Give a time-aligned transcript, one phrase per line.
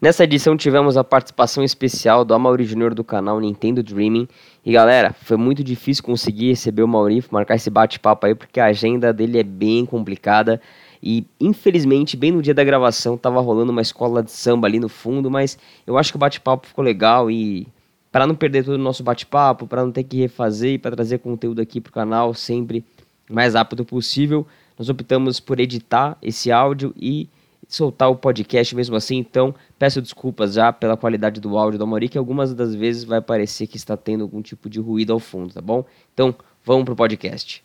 [0.00, 4.28] Nessa edição tivemos a participação especial do Amaury Júnior do canal Nintendo Dreaming.
[4.64, 8.66] E galera, foi muito difícil conseguir receber o Mauri, marcar esse bate-papo aí, porque a
[8.66, 10.60] agenda dele é bem complicada.
[11.02, 14.88] E infelizmente, bem no dia da gravação, tava rolando uma escola de samba ali no
[14.88, 17.66] fundo, mas eu acho que o bate-papo ficou legal e
[18.12, 21.18] para não perder todo o nosso bate-papo, para não ter que refazer e para trazer
[21.18, 22.84] conteúdo aqui pro canal sempre
[23.28, 24.46] mais rápido possível,
[24.78, 27.28] nós optamos por editar esse áudio e
[27.68, 32.08] soltar o podcast mesmo assim, então peço desculpas já pela qualidade do áudio do Amori,
[32.08, 35.52] que algumas das vezes vai parecer que está tendo algum tipo de ruído ao fundo,
[35.52, 35.84] tá bom?
[36.14, 36.34] Então,
[36.64, 37.62] vamos pro podcast.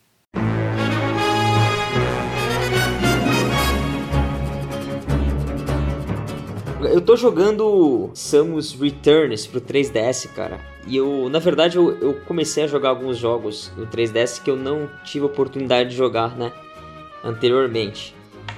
[6.91, 10.59] Eu tô jogando Samus Returns pro 3DS, cara.
[10.85, 14.57] E eu, na verdade, eu, eu comecei a jogar alguns jogos no 3DS que eu
[14.57, 16.51] não tive oportunidade de jogar, né?
[17.23, 18.13] Anteriormente.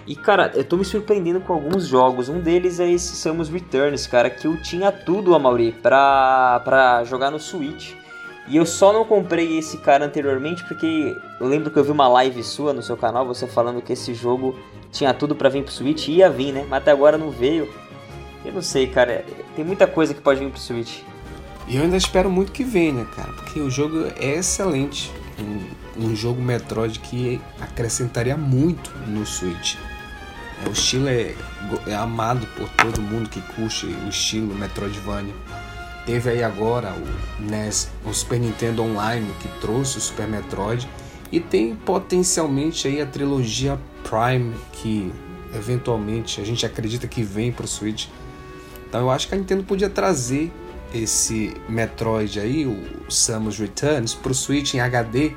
[0.08, 2.30] E, cara, eu tô me surpreendendo com alguns jogos.
[2.30, 7.32] Um deles é esse Samus Returns, cara, que eu tinha tudo, Amaury, pra, pra jogar
[7.32, 7.94] no Switch.
[8.48, 12.08] E eu só não comprei esse cara anteriormente porque eu lembro que eu vi uma
[12.08, 14.56] live sua no seu canal, você falando que esse jogo
[14.92, 16.08] tinha tudo para vir pro Switch.
[16.10, 16.66] Ia vir, né?
[16.70, 17.68] Mas até agora não veio.
[18.46, 19.26] Eu não sei, cara.
[19.56, 21.00] Tem muita coisa que pode vir pro Switch.
[21.68, 25.12] E eu ainda espero muito que venha, cara, porque o jogo é excelente.
[25.40, 29.76] Um, um jogo Metroid que acrescentaria muito no Switch.
[30.64, 31.36] O estilo é,
[31.86, 35.34] é amado por todo mundo que curte o estilo Metroidvania.
[36.06, 40.88] Teve aí agora o NES, o Super Nintendo Online que trouxe o Super Metroid
[41.32, 45.12] e tem potencialmente aí a trilogia Prime que
[45.54, 48.08] eventualmente a gente acredita que vem para o Switch.
[48.88, 50.52] Então eu acho que a Nintendo podia trazer
[50.94, 55.34] esse Metroid aí, o Samus Returns, para o Switch em HD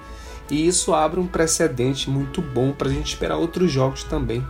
[0.50, 4.44] e isso abre um precedente muito bom para a gente esperar outros jogos também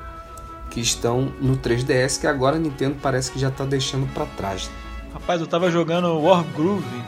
[0.78, 4.70] que estão no 3DS que agora a Nintendo parece que já está deixando para trás.
[5.12, 7.02] Rapaz, eu tava jogando Wargroove,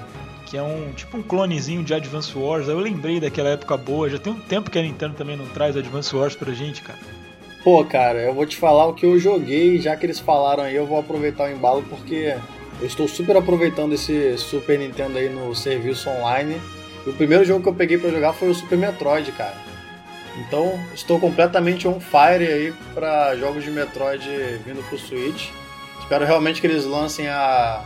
[0.46, 2.66] que é um tipo um clonezinho de Advance Wars.
[2.66, 4.10] Eu lembrei daquela época boa.
[4.10, 6.98] Já tem um tempo que a Nintendo também não traz Advance Wars pra gente, cara.
[7.62, 10.74] Pô, cara, eu vou te falar o que eu joguei, já que eles falaram aí,
[10.74, 12.34] eu vou aproveitar o embalo porque
[12.80, 16.60] eu estou super aproveitando esse Super Nintendo aí no serviço online.
[17.06, 19.69] E o primeiro jogo que eu peguei para jogar foi o Super Metroid, cara.
[20.40, 24.26] Então, estou completamente on fire aí para jogos de Metroid
[24.64, 25.50] vindo pro Switch.
[26.00, 27.84] Espero realmente que eles lancem a,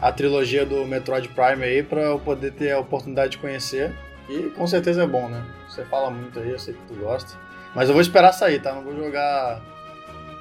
[0.00, 3.92] a trilogia do Metroid Prime aí para eu poder ter a oportunidade de conhecer.
[4.28, 5.42] E com certeza é bom, né?
[5.68, 7.32] Você fala muito aí, eu sei que tu gosta.
[7.74, 8.74] Mas eu vou esperar sair, tá?
[8.74, 9.60] Não vou jogar.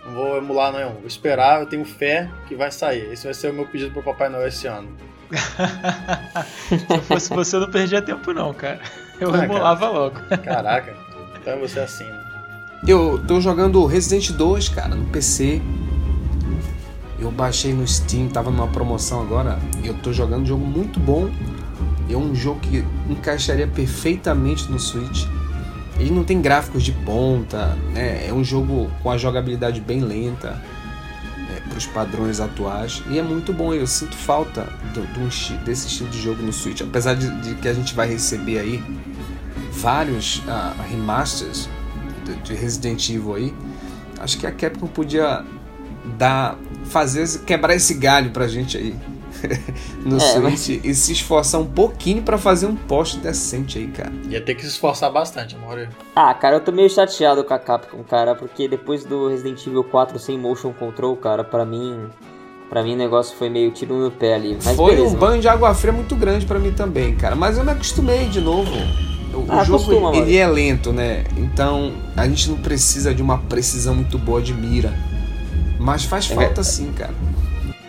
[0.06, 0.96] Não vou emular não.
[0.96, 3.12] Vou esperar, eu tenho fé que vai sair.
[3.12, 4.90] Esse vai ser o meu pedido pro Papai Noel esse ano.
[6.70, 8.80] Se fosse você, não perdia tempo, não, cara.
[9.20, 9.92] Eu ah, emulava cara.
[9.92, 10.20] logo.
[10.44, 10.96] Caraca,
[11.48, 12.20] então você é assim, né?
[12.86, 15.62] Eu tô jogando Resident 2, cara, no PC.
[17.18, 19.58] Eu baixei no Steam, tava numa promoção agora.
[19.82, 21.30] Eu tô jogando um jogo muito bom.
[22.10, 25.26] É um jogo que encaixaria perfeitamente no Switch.
[25.98, 28.28] Ele não tem gráficos de ponta, né?
[28.28, 31.62] É um jogo com a jogabilidade bem lenta né?
[31.68, 33.74] para os padrões atuais e é muito bom.
[33.74, 37.68] Eu sinto falta do, do, desse estilo de jogo no Switch, apesar de, de, que
[37.70, 38.84] a gente vai receber aí
[39.78, 41.70] vários uh, remasters
[42.26, 43.54] de, de Resident Evil aí.
[44.20, 45.46] Acho que a Capcom podia
[46.18, 48.96] dar, fazer quebrar esse galho pra gente aí.
[50.04, 50.70] no é, Switch mas...
[50.70, 54.12] e se esforçar um pouquinho para fazer um post decente aí, cara.
[54.28, 55.88] Ia ter que se esforçar bastante, amor.
[56.16, 59.84] Ah, cara, eu tô meio chateado com a Capcom, cara, porque depois do Resident Evil
[59.84, 62.10] 4 sem motion control, cara, para mim
[62.70, 64.58] Pra mim o negócio foi meio tiro no pé ali.
[64.64, 67.34] Mas foi beleza, um banho de água fria muito grande para mim também, cara.
[67.34, 68.72] Mas eu me acostumei de novo.
[69.40, 71.24] O, ah, jogo ele é lento, né?
[71.38, 74.94] Então a gente não precisa de uma precisão muito boa de mira.
[75.80, 77.14] Mas faz é falta sim, cara.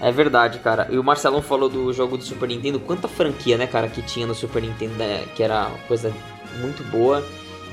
[0.00, 0.86] É verdade, cara.
[0.90, 2.78] E o Marcelão falou do jogo do Super Nintendo.
[2.78, 6.12] Quanta franquia, né, cara, que tinha no Super Nintendo, né, que era uma coisa
[6.60, 7.24] muito boa.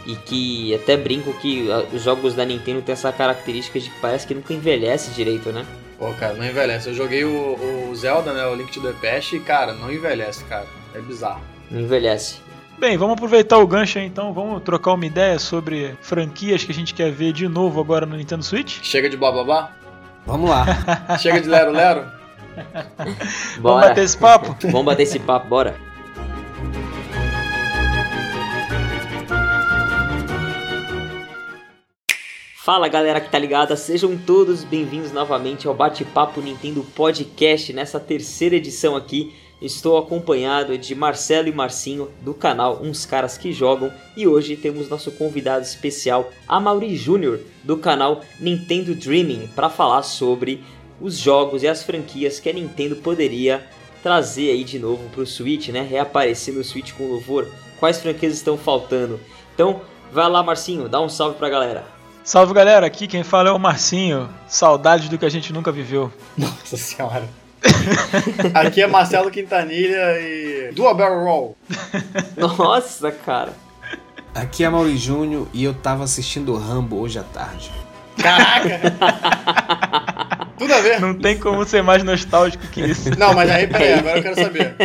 [0.07, 4.27] E que até brinco que os jogos da Nintendo tem essa característica de que parece
[4.27, 5.65] que nunca envelhece direito, né?
[5.97, 6.89] Pô, cara, não envelhece.
[6.89, 10.43] Eu joguei o, o Zelda, né, o Link to the Past, e, cara, não envelhece,
[10.43, 10.67] cara.
[10.93, 11.41] É bizarro.
[11.71, 12.37] Não envelhece.
[12.77, 16.75] Bem, vamos aproveitar o gancho aí, então, vamos trocar uma ideia sobre franquias que a
[16.75, 18.79] gente quer ver de novo agora no Nintendo Switch?
[18.83, 19.71] Chega de blá?
[20.25, 20.65] Vamos lá.
[21.17, 22.05] Chega de lero lero?
[23.61, 24.57] Vamos bater esse papo?
[24.67, 25.75] Vamos bater esse papo, bora.
[32.57, 38.55] Fala galera que tá ligada, sejam todos bem-vindos novamente ao Bate-Papo Nintendo Podcast nessa terceira
[38.55, 39.33] edição aqui
[39.65, 44.87] Estou acompanhado de Marcelo e Marcinho do canal Uns Caras que Jogam e hoje temos
[44.87, 50.63] nosso convidado especial, Amaury Júnior do canal Nintendo Dreaming, para falar sobre
[51.01, 53.67] os jogos e as franquias que a Nintendo poderia
[54.03, 55.81] trazer aí de novo pro Switch, né?
[55.81, 57.47] Reaparecer no Switch com louvor.
[57.79, 59.19] Quais franquias estão faltando?
[59.55, 59.81] Então,
[60.13, 61.83] vai lá, Marcinho, dá um salve pra galera.
[62.23, 64.29] Salve galera, aqui quem fala é o Marcinho.
[64.47, 66.13] Saudade do que a gente nunca viveu.
[66.37, 67.27] Nossa senhora.
[68.53, 70.71] Aqui é Marcelo Quintanilha e.
[70.73, 71.57] Do a Barrel Roll.
[72.37, 73.53] Nossa, cara.
[74.33, 77.71] Aqui é Mauri Júnior e eu tava assistindo Rambo hoje à tarde.
[78.21, 78.81] Caraca!
[80.57, 80.99] Tudo a ver.
[80.99, 83.17] Não tem como ser mais nostálgico que isso.
[83.17, 84.75] Não, mas aí, peraí, agora eu quero saber.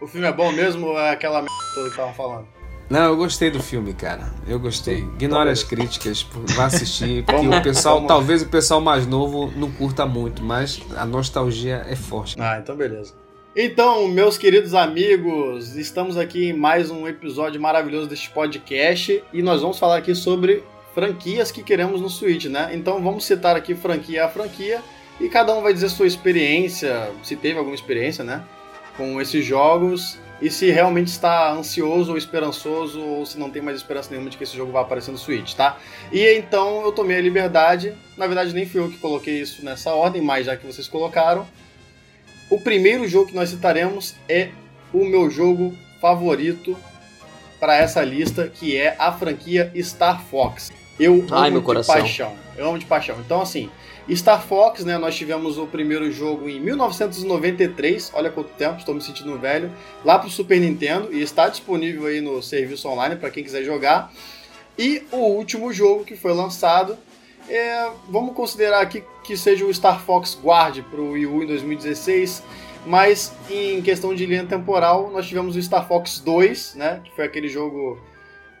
[0.00, 2.59] O filme é bom mesmo ou é aquela merda toda que estavam falando?
[2.90, 4.32] Não, eu gostei do filme, cara.
[4.48, 4.98] Eu gostei.
[4.98, 6.26] Ignore as críticas,
[6.56, 11.06] vá assistir, porque o pessoal, talvez o pessoal mais novo não curta muito, mas a
[11.06, 12.34] nostalgia é forte.
[12.40, 13.14] Ah, então beleza.
[13.54, 19.62] Então, meus queridos amigos, estamos aqui em mais um episódio maravilhoso deste podcast e nós
[19.62, 22.70] vamos falar aqui sobre franquias que queremos no Switch, né?
[22.72, 24.82] Então vamos citar aqui franquia a franquia
[25.20, 28.42] e cada um vai dizer sua experiência, se teve alguma experiência, né?
[28.96, 33.76] Com esses jogos e se realmente está ansioso ou esperançoso ou se não tem mais
[33.76, 35.78] esperança nenhuma de que esse jogo vá aparecer no Switch, tá?
[36.10, 39.92] E então eu tomei a liberdade, na verdade nem fui eu que coloquei isso nessa
[39.92, 41.46] ordem, mas já que vocês colocaram,
[42.48, 44.50] o primeiro jogo que nós citaremos é
[44.92, 46.76] o meu jogo favorito
[47.60, 50.72] para essa lista, que é a franquia Star Fox.
[50.98, 52.34] Eu amo de paixão.
[52.56, 53.16] Eu amo de paixão.
[53.20, 53.70] Então, assim,
[54.16, 54.98] Star Fox, né?
[54.98, 58.10] Nós tivemos o primeiro jogo em 1993.
[58.14, 59.70] Olha quanto tempo, estou me sentindo velho.
[60.04, 64.12] Lá pro Super Nintendo e está disponível aí no serviço online para quem quiser jogar.
[64.78, 66.96] E o último jogo que foi lançado
[67.50, 71.46] é, vamos considerar aqui que seja o Star Fox Guard para o Wii U em
[71.46, 72.44] 2016,
[72.86, 77.24] mas em questão de linha temporal, nós tivemos o Star Fox 2, né, que foi
[77.24, 77.98] aquele jogo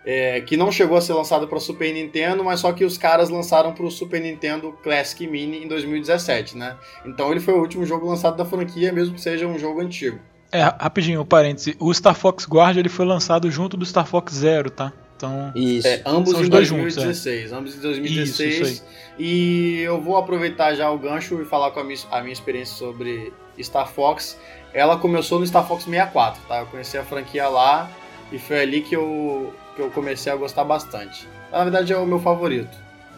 [0.04, 3.28] é, que não chegou a ser lançado para Super Nintendo, mas só que os caras
[3.28, 6.76] lançaram para o Super Nintendo Classic Mini em 2017, né?
[7.04, 10.18] Então ele foi o último jogo lançado da franquia, mesmo que seja um jogo antigo.
[10.52, 11.76] É, rapidinho, um parêntese.
[11.78, 14.92] O Star Fox Guard ele foi lançado junto do Star Fox Zero, tá?
[15.16, 15.52] Então.
[15.54, 15.86] Isso.
[15.86, 18.54] É, ambos São os em dois juntos, 2016, ambos em 2016.
[18.54, 18.84] Isso, isso
[19.18, 22.74] E eu vou aproveitar já o gancho e falar com a minha, a minha experiência
[22.74, 24.38] sobre Star Fox.
[24.72, 26.60] Ela começou no Star Fox 64, tá?
[26.60, 27.90] Eu conheci a franquia lá
[28.32, 31.28] e foi ali que eu, que eu comecei a gostar bastante.
[31.50, 32.76] Na verdade é o meu favorito.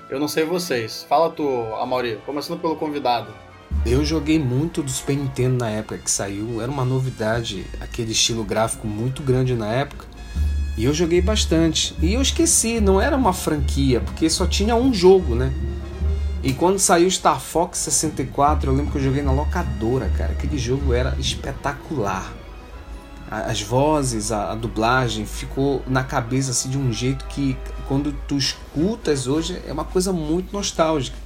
[0.08, 1.06] Eu não sei vocês.
[1.08, 1.48] Fala tu,
[1.80, 3.32] Amaury, começando pelo convidado.
[3.84, 8.44] Eu joguei muito do Super Nintendo na época que saiu, era uma novidade, aquele estilo
[8.44, 10.06] gráfico muito grande na época.
[10.76, 11.94] E eu joguei bastante.
[12.00, 15.52] E eu esqueci, não era uma franquia, porque só tinha um jogo, né?
[16.42, 20.32] E quando saiu Star Fox 64, eu lembro que eu joguei na locadora, cara.
[20.32, 22.32] Aquele jogo era espetacular.
[23.32, 27.56] As vozes, a, a dublagem ficou na cabeça assim de um jeito que
[27.88, 31.16] quando tu escutas hoje é uma coisa muito nostálgica.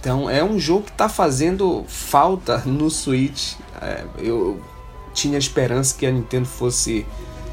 [0.00, 3.56] Então é um jogo que está fazendo falta no Switch.
[3.82, 4.58] É, eu
[5.12, 7.04] tinha esperança que a Nintendo fosse,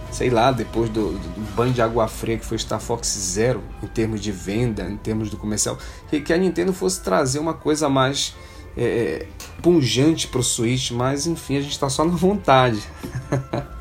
[0.09, 3.87] sei lá, depois do, do banho de água fria que foi Star Fox Zero, em
[3.87, 5.77] termos de venda, em termos do comercial,
[6.09, 8.33] que, que a Nintendo fosse trazer uma coisa mais
[8.77, 9.25] é,
[9.61, 12.81] pungente pro Switch, mas enfim, a gente tá só na vontade.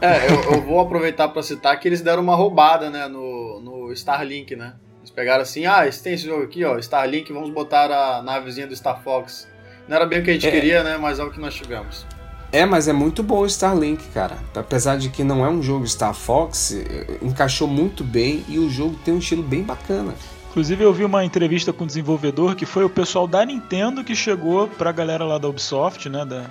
[0.01, 3.93] É, eu, eu vou aproveitar para citar que eles deram uma roubada, né, no, no
[3.93, 4.75] Starlink, né?
[5.01, 8.67] Eles pegaram assim, ah, esse tem esse jogo aqui, ó, Starlink, vamos botar a navezinha
[8.67, 9.49] do Star Fox.
[9.89, 10.51] Não era bem o que a gente É.
[10.51, 12.07] queria, né, mas é o que nós tivemos.
[12.53, 14.37] É, mas é muito bom o Starlink, cara.
[14.55, 18.69] Apesar de que não é um jogo Star Fox, eh, encaixou muito bem e o
[18.69, 20.15] jogo tem um estilo bem bacana.
[20.53, 24.15] Inclusive eu vi uma entrevista com o desenvolvedor que foi o pessoal da Nintendo que
[24.15, 26.45] chegou pra galera lá da Ubisoft, né, da,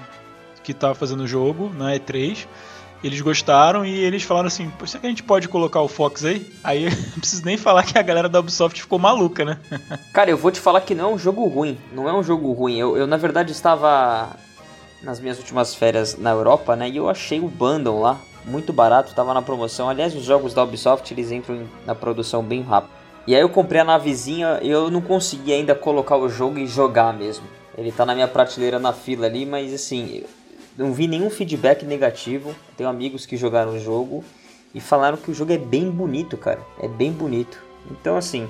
[0.63, 2.47] que tava fazendo o jogo na E3.
[3.03, 6.25] Eles gostaram e eles falaram assim, "Pô, será que a gente pode colocar o Fox
[6.25, 6.51] aí?
[6.63, 9.59] Aí eu não preciso nem falar que a galera da Ubisoft ficou maluca, né?
[10.11, 11.77] Cara, eu vou te falar que não é um jogo ruim.
[11.93, 12.79] Não é um jogo ruim.
[12.79, 14.35] Eu, eu, na verdade, estava
[15.03, 16.89] nas minhas últimas férias na Europa, né?
[16.89, 19.87] E eu achei o bundle lá muito barato, tava na promoção.
[19.87, 23.00] Aliás, os jogos da Ubisoft, eles entram na produção bem rápido.
[23.31, 26.67] E aí eu comprei a navezinha e eu não consegui ainda colocar o jogo e
[26.67, 27.45] jogar mesmo.
[27.77, 30.25] Ele tá na minha prateleira na fila ali, mas assim,
[30.77, 32.53] não vi nenhum feedback negativo.
[32.75, 34.21] Tenho amigos que jogaram o jogo
[34.75, 36.59] e falaram que o jogo é bem bonito, cara.
[36.77, 37.57] É bem bonito.
[37.89, 38.49] Então, assim,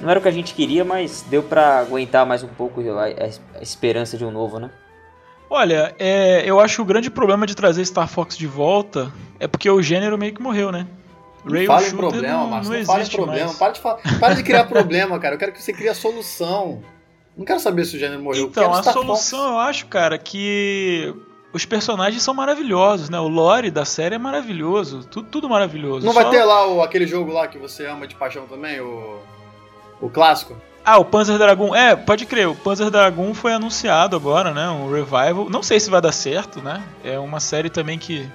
[0.00, 3.62] não era o que a gente queria, mas deu pra aguentar mais um pouco a
[3.62, 4.72] esperança de um novo, né?
[5.48, 9.46] Olha, é, eu acho que o grande problema de trazer Star Fox de volta é
[9.46, 10.88] porque o gênero meio que morreu, né?
[11.44, 12.72] Não Rail fala em problema, não, Márcio.
[12.72, 13.54] não Não, fala em problema.
[13.54, 13.80] Para de,
[14.18, 15.34] para de criar problema, cara.
[15.34, 16.82] Eu quero que você crie a solução.
[17.36, 18.42] Não quero saber se o gênero morreu.
[18.42, 19.52] Eu Então, a solução Fox.
[19.52, 21.14] eu acho, cara, que
[21.52, 23.18] os personagens são maravilhosos, né?
[23.18, 26.04] O lore da série é maravilhoso, tudo, tudo maravilhoso.
[26.04, 28.80] Não Só- vai ter lá o, aquele jogo lá que você ama de paixão também,
[28.80, 29.18] o,
[30.00, 30.56] o clássico?
[30.84, 31.74] Ah, o Panzer Dragoon.
[31.74, 34.68] É, pode crer, o Panzer Dragoon foi anunciado agora, né?
[34.70, 35.48] Um revival.
[35.50, 36.82] Não sei se vai dar certo, né?
[37.04, 38.26] É uma série também que,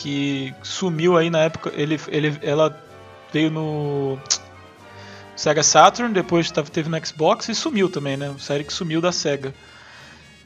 [0.00, 1.70] que sumiu aí na época.
[1.74, 2.74] Ele, ele, ela
[3.30, 4.18] veio no
[5.36, 8.34] Sega Saturn, depois teve no Xbox e sumiu também, né?
[8.38, 9.54] Série que sumiu da Sega.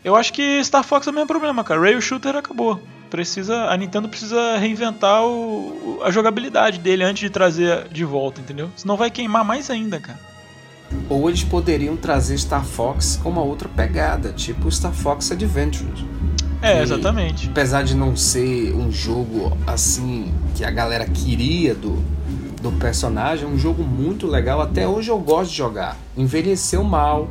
[0.04, 1.80] Eu acho que Star Fox é o mesmo problema, cara.
[1.80, 2.80] Rail Shooter acabou.
[3.08, 8.70] Precisa, a Nintendo precisa reinventar o, a jogabilidade dele antes de trazer de volta, entendeu?
[8.76, 10.18] Senão vai queimar mais ainda, cara.
[11.08, 16.04] Ou eles poderiam trazer Star Fox com uma outra pegada, tipo Star Fox Adventures.
[16.64, 17.48] É, exatamente.
[17.48, 22.02] Apesar de não ser um jogo assim que a galera queria do,
[22.62, 24.60] do personagem, é um jogo muito legal.
[24.60, 25.96] Até hoje eu gosto de jogar.
[26.16, 27.28] Envelheceu mal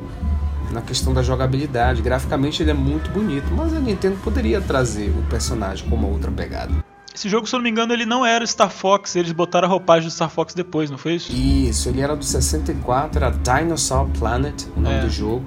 [0.71, 2.01] na questão da jogabilidade.
[2.01, 6.31] Graficamente ele é muito bonito, mas a Nintendo poderia trazer o personagem com uma outra
[6.31, 6.73] pegada.
[7.15, 9.69] Esse jogo, se eu não me engano, ele não era Star Fox, eles botaram a
[9.69, 11.31] roupagem do Star Fox depois, não foi isso?
[11.31, 15.01] Isso, ele era do 64, era Dinosaur Planet, o nome é.
[15.01, 15.45] do jogo.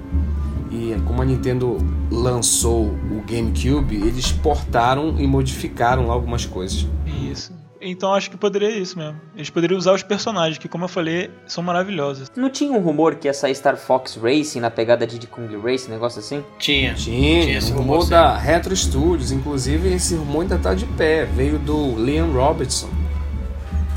[0.71, 1.77] E como a Nintendo
[2.11, 6.87] lançou o GameCube, eles portaram e modificaram lá algumas coisas.
[7.05, 7.55] Isso.
[7.81, 9.19] Então acho que poderia isso mesmo.
[9.35, 12.31] Eles poderiam usar os personagens, que como eu falei, são maravilhosos.
[12.35, 15.91] Não tinha um rumor que ia sair Star Fox Racing na pegada de Kong Racing,
[15.91, 16.43] negócio assim?
[16.57, 16.93] Tinha.
[16.95, 19.31] Tinha, tinha esse rumor, rumor da Retro Studios.
[19.31, 21.25] Inclusive, esse rumor ainda tá de pé.
[21.25, 22.89] Veio do Liam Robertson.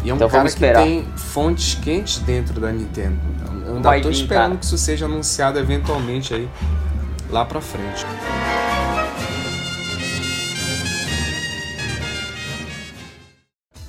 [0.02, 3.18] E é um então, cara que tem fontes quentes dentro da Nintendo.
[3.66, 6.48] Eu ainda Vai tô esperando que isso seja anunciado eventualmente aí
[7.28, 8.04] lá pra frente.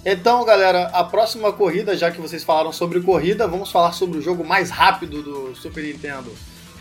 [0.03, 4.22] Então, galera, a próxima corrida, já que vocês falaram sobre corrida, vamos falar sobre o
[4.22, 6.32] jogo mais rápido do Super Nintendo,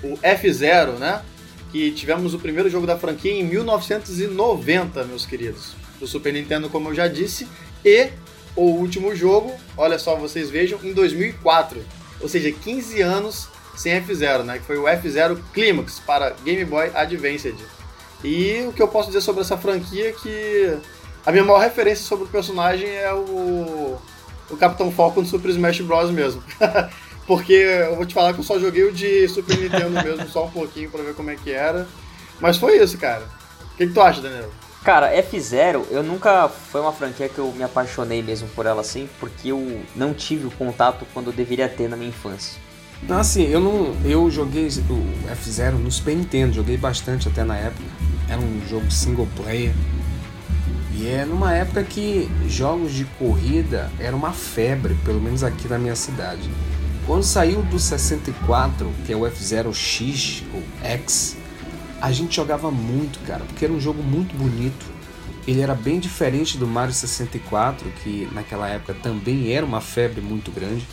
[0.02, 1.22] o F-Zero, né?
[1.70, 6.88] Que tivemos o primeiro jogo da franquia em 1990, meus queridos, do Super Nintendo, como
[6.88, 7.46] eu já disse,
[7.84, 8.10] e
[8.56, 11.82] o último jogo, olha só, vocês vejam, em 2004,
[12.20, 14.58] ou seja, 15 anos sem F-Zero, né?
[14.58, 17.54] Que foi o F-Zero Climax para Game Boy Advance.
[18.22, 20.78] E o que eu posso dizer sobre essa franquia é que
[21.24, 23.98] a minha maior referência sobre o personagem é o,
[24.50, 26.10] o Capitão Falcon do Super Smash Bros.
[26.10, 26.42] mesmo.
[27.26, 30.46] Porque eu vou te falar que eu só joguei o de Super Nintendo mesmo, só
[30.46, 31.86] um pouquinho pra ver como é que era.
[32.40, 33.22] Mas foi isso, cara.
[33.72, 34.50] O que, que tu acha, Daniel?
[34.82, 36.48] Cara, F0, eu nunca.
[36.48, 40.46] Foi uma franquia que eu me apaixonei mesmo por ela assim, porque eu não tive
[40.46, 42.58] o contato quando eu deveria ter na minha infância.
[43.02, 43.94] Não, assim, eu não.
[44.04, 47.84] Eu joguei o F0 no Super Nintendo, joguei bastante até na época.
[48.28, 49.74] Era um jogo single player.
[50.94, 55.78] E é numa época que jogos de corrida era uma febre, pelo menos aqui na
[55.78, 56.48] minha cidade.
[57.06, 61.36] Quando saiu do 64, que é o F0X ou X,
[62.00, 64.86] a gente jogava muito, cara, porque era um jogo muito bonito.
[65.46, 70.50] Ele era bem diferente do Mario 64, que naquela época também era uma febre muito
[70.50, 70.86] grande.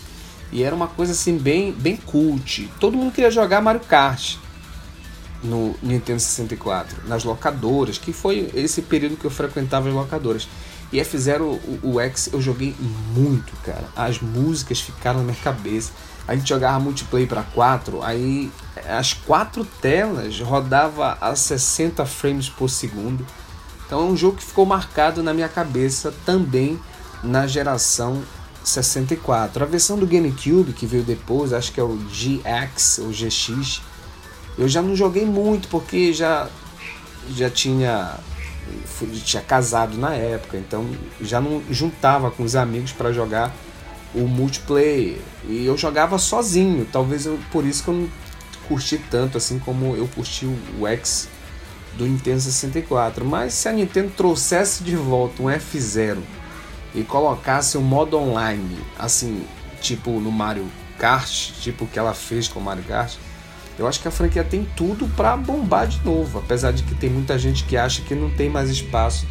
[0.52, 2.70] E era uma coisa assim bem, bem cult.
[2.80, 4.38] Todo mundo queria jogar Mario Kart
[5.44, 10.48] no Nintendo 64, nas locadoras, que foi esse período que eu frequentava as locadoras.
[10.92, 12.74] E F0 o, o X eu joguei
[13.14, 13.90] muito, cara.
[13.96, 15.92] As músicas ficaram na minha cabeça.
[16.28, 18.52] A gente jogava multiplayer para 4, aí
[18.88, 23.26] as quatro telas rodava a 60 frames por segundo.
[23.86, 26.78] Então é um jogo que ficou marcado na minha cabeça também
[27.24, 28.22] na geração
[28.62, 29.64] 64.
[29.64, 33.82] A versão do GameCube que veio depois, acho que é o GX ou GX,
[34.58, 36.50] eu já não joguei muito porque já
[37.30, 38.20] já tinha
[39.24, 40.86] tinha casado na época, então
[41.22, 43.56] já não juntava com os amigos para jogar
[44.18, 46.88] o multiplayer e eu jogava sozinho.
[46.92, 48.10] Talvez eu, por isso que eu não
[48.68, 51.30] curti tanto assim como eu curti o X
[51.98, 53.26] do Nintendo 64.
[53.26, 56.20] Mas se a Nintendo trouxesse de volta um F0
[56.94, 59.46] e colocasse um modo online, assim,
[59.82, 60.66] tipo no Mario
[60.98, 63.16] Kart, tipo o que ela fez com o Mario Kart,
[63.78, 67.10] eu acho que a franquia tem tudo para bombar de novo, apesar de que tem
[67.10, 69.28] muita gente que acha que não tem mais espaço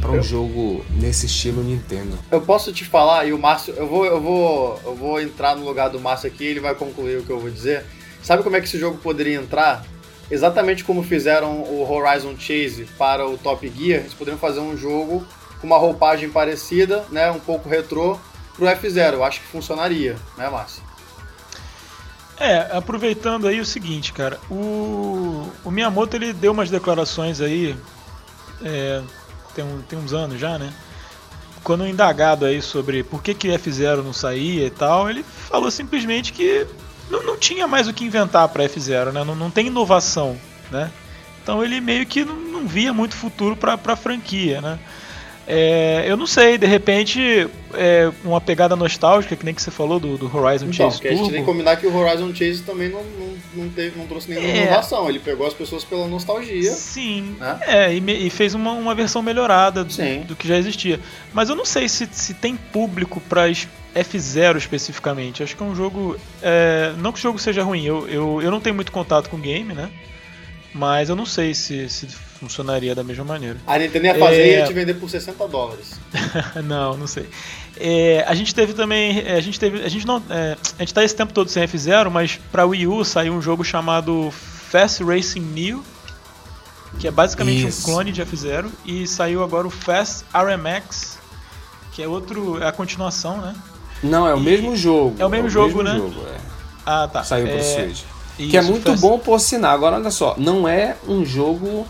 [0.00, 0.22] para um eu...
[0.22, 2.18] jogo nesse estilo Nintendo.
[2.30, 5.64] Eu posso te falar e o Márcio, eu vou eu vou eu vou entrar no
[5.64, 7.84] lugar do Márcio aqui, ele vai concluir o que eu vou dizer.
[8.22, 9.84] Sabe como é que esse jogo poderia entrar?
[10.30, 15.24] Exatamente como fizeram o Horizon Chase para o Top Gear, eles poderiam fazer um jogo
[15.60, 18.18] com uma roupagem parecida, né, um pouco retrô,
[18.54, 19.14] pro F0.
[19.14, 20.82] Eu acho que funcionaria, né, Márcio?
[22.38, 27.74] É, aproveitando aí o seguinte, cara, o, o Miyamoto ele deu umas declarações aí,
[28.62, 29.02] é,
[29.56, 30.72] tem, um, tem uns anos já, né?
[31.64, 36.32] Quando indagado aí sobre por que que F0 não saía e tal, ele falou simplesmente
[36.32, 36.66] que
[37.10, 39.24] não, não tinha mais o que inventar para F0, né?
[39.24, 40.38] Não, não tem inovação,
[40.70, 40.92] né?
[41.42, 44.78] Então ele meio que não, não via muito futuro para a franquia, né?
[45.48, 50.00] É, eu não sei, de repente, é, uma pegada nostálgica, que nem que você falou
[50.00, 51.32] do, do Horizon Então, Chase porque a gente Turbo.
[51.34, 54.48] tem que combinar que o Horizon Chase também não, não, não, teve, não trouxe nenhuma
[54.48, 54.62] É.
[54.64, 55.08] inovação.
[55.08, 56.72] Ele pegou as pessoas pela nostalgia.
[56.72, 57.60] Sim, né?
[57.62, 60.98] é, e, me- e fez uma, uma versão melhorada do, do que já existia.
[61.32, 65.42] Mas eu não sei se, se tem público pra es- F0 especificamente.
[65.44, 66.16] Acho que é um jogo.
[66.42, 69.36] é, não que o jogo seja ruim, eu, eu, eu não tenho muito contato com
[69.36, 69.88] o game, né?
[70.74, 72.06] Mas eu não sei se, se
[72.38, 73.56] funcionaria da mesma maneira.
[73.66, 74.58] A Nintendo ia fazer e É.
[74.60, 75.98] ia te vender por 60 dólares.
[76.64, 77.28] não, não sei.
[77.78, 79.18] É, a gente teve também.
[79.20, 79.82] é, A gente teve.
[79.84, 80.22] A gente não.
[80.30, 83.42] é, a gente tá esse tempo todo sem F0, mas pra Wii U saiu um
[83.42, 85.82] jogo chamado Fast Racing Neo.
[86.98, 87.82] Que é basicamente Isso.
[87.82, 88.66] um clone de F0.
[88.86, 91.18] E saiu agora o Fast RMX.
[91.92, 92.62] Que é outro.
[92.62, 93.54] É a continuação, né?
[94.02, 95.16] Não, é o E- mesmo jogo.
[95.18, 95.94] é o mesmo jogo, né?
[95.96, 96.36] jogo, é.
[96.86, 97.22] Ah, tá.
[97.24, 98.00] Saiu pro é, Switch.
[98.36, 99.72] Que é isso, muito Fast- bom por sinal.
[99.72, 101.86] Agora, olha só, não é um jogo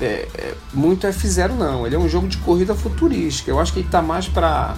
[0.00, 1.86] é, é, muito F0, não.
[1.86, 3.50] Ele é um jogo de corrida futurística.
[3.50, 4.76] Eu acho que ele tá mais pra,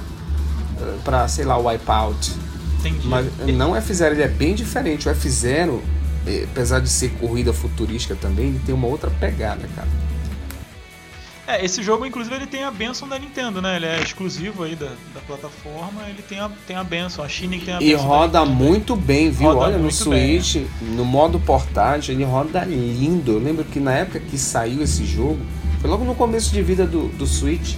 [0.81, 2.33] eh, pra sei lá, Wipeout.
[2.81, 3.07] Entendi.
[3.07, 5.09] Mas não F0, ele é bem diferente.
[5.09, 5.81] O F0,
[6.27, 9.89] eh, apesar de ser corrida futurística também, ele tem uma outra pegada, cara.
[11.51, 13.77] É, esse jogo, inclusive, ele tem a benção da Nintendo, né?
[13.77, 17.25] Ele é exclusivo aí da, da plataforma, ele tem a, tem a benção.
[17.25, 17.99] A China tem a E benção.
[17.99, 19.49] da roda muito bem, viu?
[19.49, 23.33] Roda Olha, no muito bem, Switch, no modo portátil, ele roda lindo.
[23.33, 25.39] Eu lembro que na época que saiu esse jogo,
[25.81, 27.75] foi logo no começo de vida do, do Switch,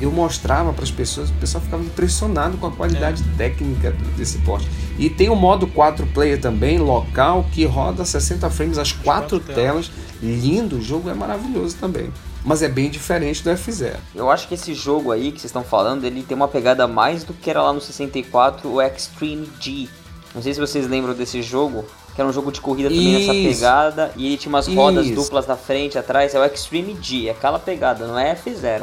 [0.00, 3.36] eu mostrava para as pessoas, o pessoal ficava impressionado com a qualidade É.
[3.36, 4.68] técnica desse porte.
[4.98, 9.54] E tem o modo 4 player também, local, que roda 60 frames, as quatro quatro
[9.54, 9.90] telas.
[10.22, 12.08] Lindo, o jogo é maravilhoso também.
[12.44, 13.96] Mas é bem diferente do F0.
[14.14, 17.24] Eu acho que esse jogo aí que vocês estão falando, ele tem uma pegada mais
[17.24, 19.88] do que era lá no 64, o Extreme G.
[20.34, 23.34] Não sei se vocês lembram desse jogo, que era um jogo de corrida também nessa
[23.34, 23.48] Isso.
[23.48, 25.14] pegada, e ele tinha umas rodas Isso.
[25.14, 28.82] duplas na frente, atrás, é o Extreme G, é aquela pegada, não é F0.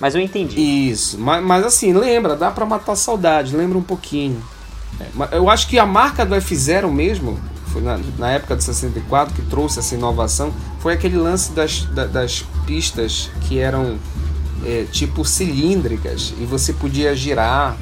[0.00, 0.58] Mas eu entendi.
[0.90, 4.42] Isso, mas, mas assim, lembra, dá pra matar saudade, lembra um pouquinho.
[5.00, 7.38] É, eu acho que a marca do F0 mesmo,
[7.72, 12.06] foi na, na época do 64 que trouxe essa inovação, foi aquele lance das, da-
[12.06, 13.98] das pistas que eram
[14.64, 17.76] é, tipo cilíndricas e você podia girar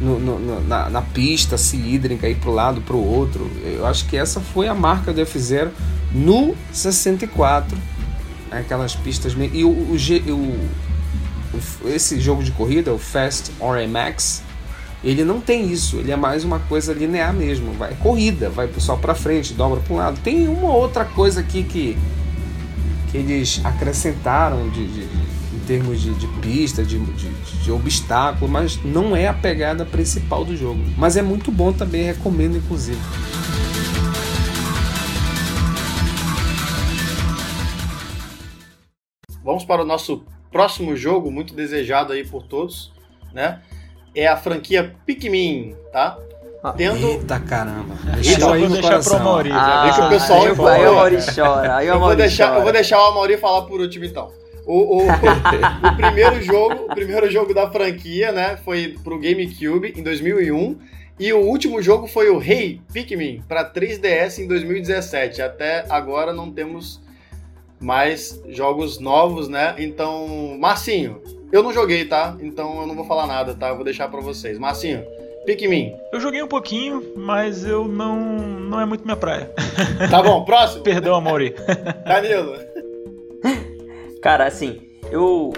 [0.00, 3.50] no- no- na, na pista cilíndrica ir pro lado pro outro.
[3.64, 5.70] Eu acho que essa foi a marca do F0
[6.12, 7.76] no 64.
[8.50, 9.54] Aquelas pistas meio.
[9.54, 9.96] E o, o,
[10.32, 10.34] o,
[11.84, 14.42] o- esse jogo de corrida, o Fast RMX,
[15.02, 18.96] ele não tem isso, ele é mais uma coisa linear mesmo, vai corrida, vai só
[18.96, 20.20] para frente, dobra para um lado.
[20.20, 21.96] Tem uma outra coisa aqui que,
[23.10, 25.08] que eles acrescentaram de, de-
[25.54, 27.28] em termos de, de pista, de, de,
[27.62, 30.80] de obstáculo, mas não é a pegada principal do jogo.
[30.96, 32.98] Mas é muito bom também, recomendo inclusive.
[39.42, 42.92] Vamos para o nosso próximo jogo, muito desejado aí por todos,
[43.32, 43.62] né?
[44.14, 46.18] É a franquia Pikmin, tá?
[46.62, 47.06] Ah, Tendo.
[47.06, 47.94] Eita caramba,
[48.38, 49.16] eu aí no deixar coração.
[49.16, 49.58] pro Maurício.
[49.58, 52.16] Ah, que o pessoal aí, empolga, aí o Mauri chora, aí o Eu vou, Mauri
[52.16, 52.62] deixar, eu chora.
[52.64, 54.30] vou deixar o Amaury falar por último então.
[54.66, 60.02] O, o, o primeiro jogo, o primeiro jogo da franquia, né, foi pro GameCube em
[60.02, 60.78] 2001
[61.18, 65.40] e o último jogo foi o Hey Pikmin para 3DS em 2017.
[65.40, 67.00] Até agora não temos
[67.80, 69.74] mais jogos novos, né?
[69.78, 72.36] Então, Marcinho, eu não joguei, tá?
[72.40, 73.68] Então eu não vou falar nada, tá?
[73.68, 74.58] Eu vou deixar para vocês.
[74.58, 75.04] Marcinho,
[75.44, 75.94] Pikmin.
[76.12, 78.16] Eu joguei um pouquinho, mas eu não.
[78.18, 79.50] não é muito minha praia.
[80.10, 80.82] Tá bom, próximo.
[80.82, 81.54] Perdão, Amaury.
[82.06, 82.56] Danilo.
[84.22, 85.52] Cara, assim, eu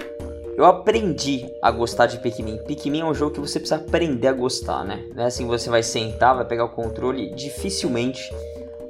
[0.55, 2.57] eu aprendi a gostar de Pikmin.
[2.65, 5.03] Pikmin é um jogo que você precisa aprender a gostar, né?
[5.17, 8.21] É assim, você vai sentar, vai pegar o controle, dificilmente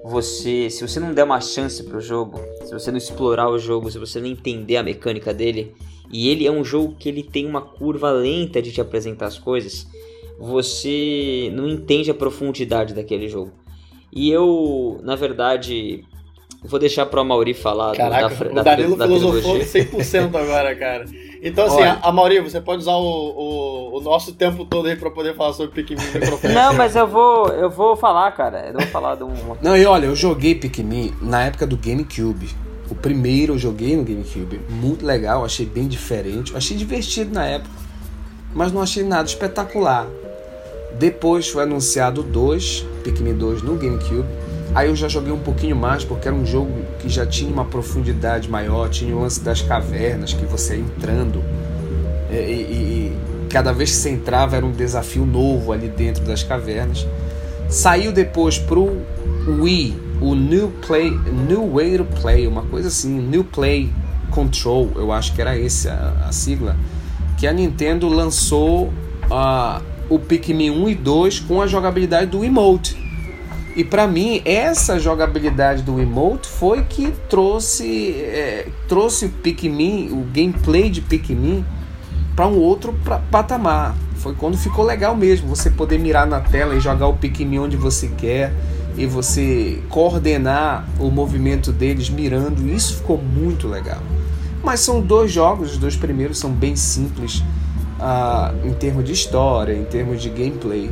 [0.04, 3.90] você, se você não der uma chance pro jogo, se você não explorar o jogo,
[3.90, 5.74] se você não entender a mecânica dele,
[6.14, 9.38] e ele é um jogo que ele tem uma curva lenta de te apresentar as
[9.40, 9.88] coisas,
[10.40, 13.52] você não entende a profundidade daquele jogo.
[14.12, 16.04] E eu, na verdade,
[16.64, 19.90] vou deixar pro Mauri falar Caraca, da, fr- o da, Danilo da filosofou trilogia.
[19.90, 21.06] 100% agora, cara.
[21.42, 22.00] Então, assim, Olha.
[22.02, 25.54] a Mauri, você pode usar o, o, o nosso tempo todo aí pra poder falar
[25.54, 26.54] sobre Pikmin no microfone.
[26.54, 28.68] Não, mas eu vou, eu vou falar, cara.
[28.68, 29.34] Eu vou falar de um.
[29.62, 32.48] Não, e olha, eu joguei Pikmin na época do GameCube.
[32.94, 34.62] O primeiro eu joguei no GameCube.
[34.70, 36.56] Muito legal, achei bem diferente.
[36.56, 37.72] Achei divertido na época,
[38.54, 40.06] mas não achei nada espetacular.
[41.00, 44.28] Depois foi anunciado o 2, Pikmin 2 no GameCube.
[44.76, 47.66] Aí eu já joguei um pouquinho mais, porque era um jogo que já tinha uma
[47.66, 51.44] profundidade maior, tinha o lance das cavernas, que você ia entrando.
[52.32, 52.38] E, e-
[53.48, 57.08] e cada vez que você entrava era um desafio novo ali dentro das cavernas.
[57.70, 59.02] Saiu depois pro
[59.48, 63.92] Wii, o New Play, New Way to Play, uma coisa assim, New Play
[64.32, 66.78] Control, eu acho que era esse a, a sigla,
[67.38, 72.98] que a Nintendo lançou uh, o Pikmin 1 e 2 com a jogabilidade do emote.
[73.76, 80.26] E para mim, essa jogabilidade do emote foi que trouxe, é, trouxe o Pikmin, o
[80.34, 81.66] gameplay de Pikmin,
[82.34, 83.94] para um outro pra, patamar.
[84.16, 87.76] Foi quando ficou legal mesmo, você poder mirar na tela e jogar o Pikmin onde
[87.76, 88.54] você quer
[88.98, 92.68] e você coordenar o movimento deles mirando.
[92.70, 94.02] Isso ficou muito legal.
[94.64, 97.44] Mas são dois jogos, os dois primeiros são bem simples
[98.00, 100.90] uh, em termos de história, em termos de gameplay.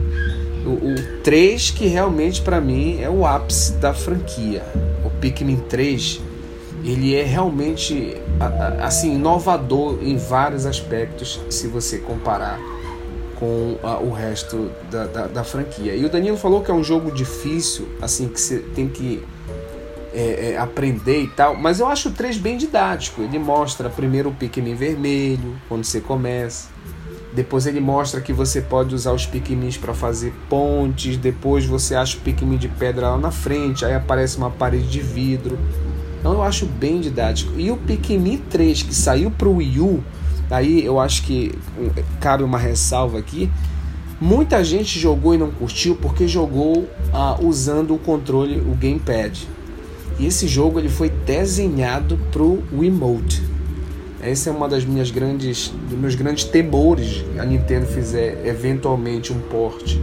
[0.66, 4.64] O, o 3 que realmente para mim é o ápice da franquia.
[5.06, 6.22] O Pikmin 3
[6.84, 8.18] ele é realmente
[8.82, 12.60] assim inovador em vários aspectos se você comparar
[13.42, 15.96] com o resto da, da, da, franquia.
[15.96, 19.24] E o Danilo falou que é um jogo difícil, assim que você tem que
[20.14, 23.24] é, é, aprender e tal, mas eu acho o 3 bem didático.
[23.24, 26.70] Ele mostra primeiro o Pikmin vermelho quando você começa.
[27.34, 31.18] Depois ele mostra que você pode usar os Pikmins para fazer pontes.
[31.18, 33.84] Depois você acha o Pikmin de pedra lá na frente.
[33.84, 35.58] Aí aparece uma parede de vidro.
[36.20, 37.54] Então eu acho bem didático.
[37.58, 40.04] E o Pikmin 3 que saiu para o Wii U,
[40.52, 41.52] aí eu acho que
[42.20, 43.50] cabe uma ressalva aqui.
[44.20, 49.48] Muita gente jogou e não curtiu porque jogou ah, usando o controle, o gamepad.
[50.20, 53.42] E esse jogo ele foi desenhado para o Wiimote.
[54.22, 57.26] Essa é uma das minhas grandes, dos meus grandes temores.
[57.40, 59.98] A Nintendo fizer eventualmente um port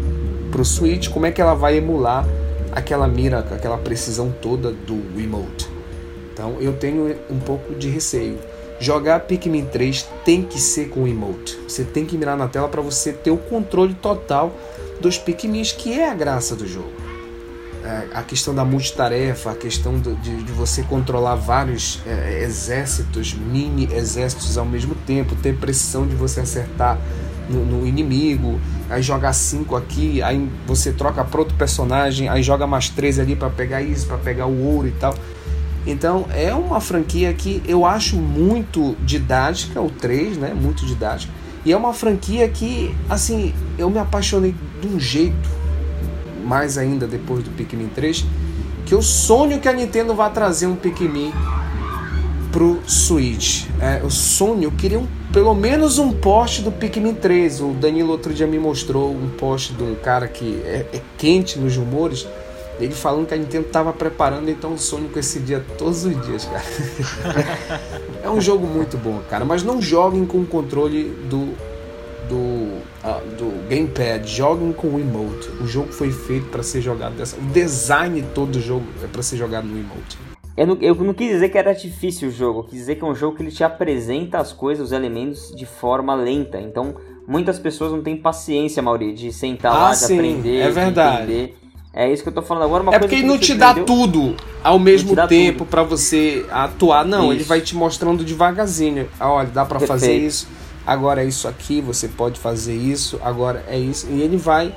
[0.50, 2.26] para o Switch, como é que ela vai emular
[2.72, 5.68] aquela mira, aquela precisão toda do Wiimote?
[6.32, 8.38] Então eu tenho um pouco de receio.
[8.80, 11.58] Jogar Pikmin 3 tem que ser com o emote.
[11.66, 14.54] Você tem que mirar na tela para você ter o controle total
[15.00, 16.92] dos Pikmins, que é a graça do jogo.
[17.84, 23.88] É, a questão da multitarefa, a questão de, de você controlar vários é, exércitos, mini
[23.92, 26.98] exércitos ao mesmo tempo, ter precisão de você acertar
[27.48, 28.60] no, no inimigo,
[28.90, 33.34] aí jogar cinco aqui, aí você troca para outro personagem, aí joga mais três ali
[33.34, 35.14] para pegar isso, para pegar o ouro e tal.
[35.88, 40.52] Então é uma franquia que eu acho muito didática, o 3, né?
[40.54, 41.32] Muito didática.
[41.64, 45.48] E é uma franquia que, assim, eu me apaixonei de um jeito
[46.44, 48.24] mais ainda depois do Pikmin 3,
[48.86, 51.32] que eu sonho que a Nintendo vá trazer um Pikmin
[52.52, 53.64] pro Switch.
[53.80, 57.60] É, eu sonho, eu queria um, pelo menos um post do Pikmin 3.
[57.60, 61.58] O Danilo outro dia me mostrou um post de um cara que é, é quente
[61.58, 62.26] nos rumores.
[62.80, 66.44] Ele falando que a Nintendo estava preparando, então sonho com esse dia todos os dias,
[66.44, 66.64] cara.
[68.22, 69.44] é um jogo muito bom, cara.
[69.44, 71.54] Mas não joguem com o controle do
[72.28, 75.48] do, uh, do gamepad, joguem com o emote.
[75.60, 77.36] O jogo foi feito para ser jogado dessa.
[77.36, 80.18] O design todo do jogo é para ser jogado no emote.
[80.56, 83.04] Eu não, eu não quis dizer que era difícil o jogo, eu quis dizer que
[83.04, 86.60] é um jogo que ele te apresenta as coisas, os elementos de forma lenta.
[86.60, 90.70] Então, muitas pessoas não têm paciência, Mauri, de sentar ah, lá, de sim, aprender, é
[90.70, 91.22] verdade.
[91.22, 91.56] entender.
[91.98, 92.82] É isso que eu tô falando agora.
[92.84, 97.04] Uma é porque ele não te dá tudo ao mesmo tempo para você atuar.
[97.04, 97.32] Não, isso.
[97.32, 99.08] ele vai te mostrando devagarzinho.
[99.18, 100.46] Ah, olha, dá para fazer isso
[100.88, 104.06] agora é isso aqui, você pode fazer isso, agora é isso.
[104.10, 104.74] E ele vai.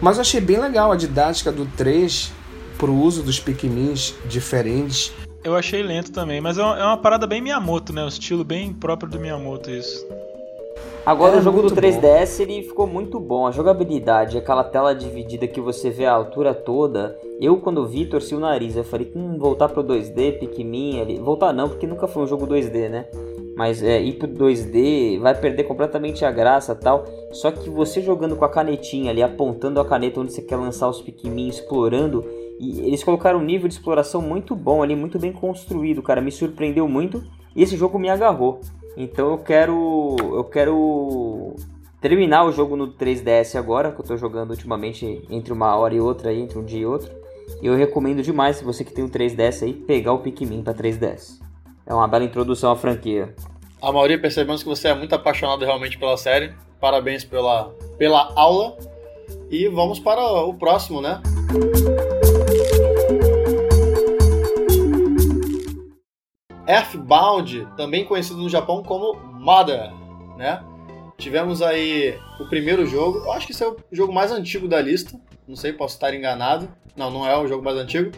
[0.00, 2.32] Mas eu achei bem legal a didática do 3
[2.76, 5.12] pro uso dos Pikmins diferentes.
[5.44, 8.04] Eu achei lento também, mas é uma, é uma parada bem Miyamoto, né?
[8.04, 10.04] O estilo bem próprio do Miyamoto, isso.
[11.04, 12.42] Agora o jogo do 3DS bom.
[12.42, 13.46] ele ficou muito bom.
[13.46, 17.18] A jogabilidade, aquela tela dividida que você vê a altura toda.
[17.40, 18.76] Eu quando vi torci o nariz.
[18.76, 21.18] Eu falei, hum, voltar pro 2D, Pikmin ali.
[21.18, 23.06] Voltar não, porque nunca foi um jogo 2D, né?
[23.56, 27.04] mas é, ir pro 2D vai perder completamente a graça tal.
[27.32, 30.88] Só que você jogando com a canetinha ali, apontando a caneta onde você quer lançar
[30.88, 32.24] os Pikmin, explorando,
[32.58, 36.30] e eles colocaram um nível de exploração muito bom ali, muito bem construído, cara, me
[36.30, 37.22] surpreendeu muito
[37.54, 38.60] e esse jogo me agarrou.
[38.96, 41.56] Então eu quero eu quero
[42.00, 46.00] terminar o jogo no 3DS agora, que eu tô jogando ultimamente entre uma hora e
[46.00, 47.10] outra entre um dia e outro.
[47.60, 50.74] E eu recomendo demais, se você que tem um 3DS aí, pegar o Pikmin para
[50.74, 51.40] 3DS.
[51.86, 53.34] É uma bela introdução à franquia.
[53.80, 56.52] A maioria percebemos que você é muito apaixonado realmente pela série.
[56.80, 58.76] Parabéns pela, pela aula.
[59.50, 61.20] E vamos para o próximo, né?
[66.72, 69.92] Earthbound, também conhecido no Japão como Mother,
[70.36, 70.62] né?
[71.18, 73.18] Tivemos aí o primeiro jogo.
[73.18, 75.18] Eu acho que esse é o jogo mais antigo da lista.
[75.46, 76.68] Não sei, posso estar enganado.
[76.96, 78.10] Não, não é o jogo mais antigo.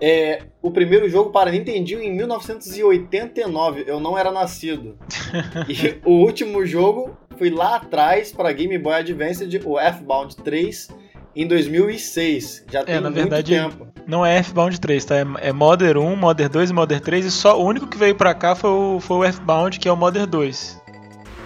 [0.00, 3.84] É, o primeiro jogo para Nintendo em 1989.
[3.86, 4.98] Eu não era nascido.
[5.68, 10.88] e o último jogo foi lá atrás para Game Boy Advance, o F-Bound 3,
[11.36, 12.64] em 2006.
[12.72, 13.86] Já é, tem na muito verdade, tempo.
[14.06, 15.16] Não é F-Bound 3, tá?
[15.16, 17.26] É, é Modern 1, Modern 2 e Modern 3.
[17.26, 19.92] E só o único que veio para cá foi o, foi o F-Bound, que é
[19.92, 20.80] o Modern 2.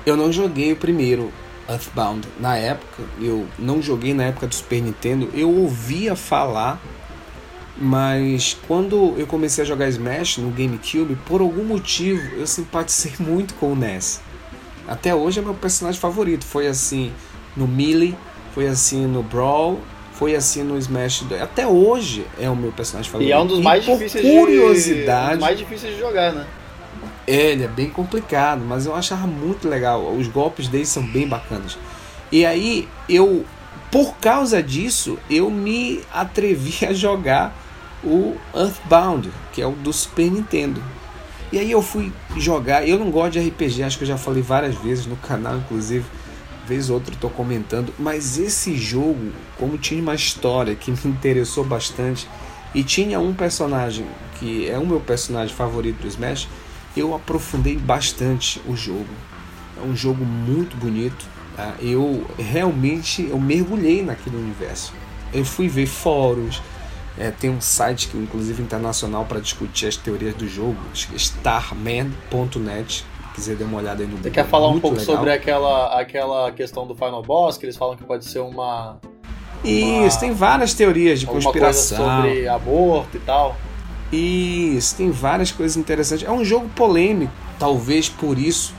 [0.06, 1.32] Eu não joguei o primeiro
[1.68, 6.80] Earthbound na época, eu não joguei na época do Super Nintendo, eu ouvia falar,
[7.76, 13.54] mas quando eu comecei a jogar Smash no GameCube, por algum motivo eu simpatizei muito
[13.54, 14.20] com o NES.
[14.88, 17.12] Até hoje é meu personagem favorito, foi assim
[17.56, 18.16] no Melee,
[18.54, 19.80] foi assim no Brawl,
[20.12, 21.40] foi assim no Smash 2.
[21.40, 23.30] Até hoje é o meu personagem favorito.
[23.30, 26.46] E é um dos mais difíceis curiosidade, de, um mais difíceis de jogar, né?
[27.26, 30.12] É, ele é bem complicado, mas eu achava muito legal.
[30.12, 31.78] Os golpes dele são bem bacanas.
[32.32, 33.44] E aí eu,
[33.90, 37.56] por causa disso, eu me atrevi a jogar
[38.02, 40.82] o Earthbound, que é o do Super Nintendo.
[41.52, 42.86] E aí eu fui jogar.
[42.86, 46.04] Eu não gosto de RPG, acho que eu já falei várias vezes no canal, inclusive.
[46.70, 51.64] Vez ou outra estou comentando, mas esse jogo, como tinha uma história que me interessou
[51.64, 52.28] bastante
[52.72, 54.06] e tinha um personagem
[54.38, 56.46] que é o meu personagem favorito do Smash,
[56.96, 59.08] eu aprofundei bastante o jogo.
[59.76, 61.26] É um jogo muito bonito.
[61.56, 61.74] Tá?
[61.80, 64.92] Eu realmente eu mergulhei naquele universo.
[65.34, 66.62] Eu fui ver fóruns.
[67.18, 72.14] É, tem um site que inclusive internacional para discutir as teorias do jogo, starman.net.
[73.34, 75.16] Quiser dar uma olhada aí no Você quer falar um pouco legal.
[75.16, 78.98] sobre aquela, aquela questão do Final Boss, que eles falam que pode ser uma.
[79.64, 81.98] Isso, uma, tem várias teorias de conspiração.
[81.98, 83.56] sobre aborto e tal.
[84.12, 86.26] Isso, tem várias coisas interessantes.
[86.26, 88.74] É um jogo polêmico, talvez por isso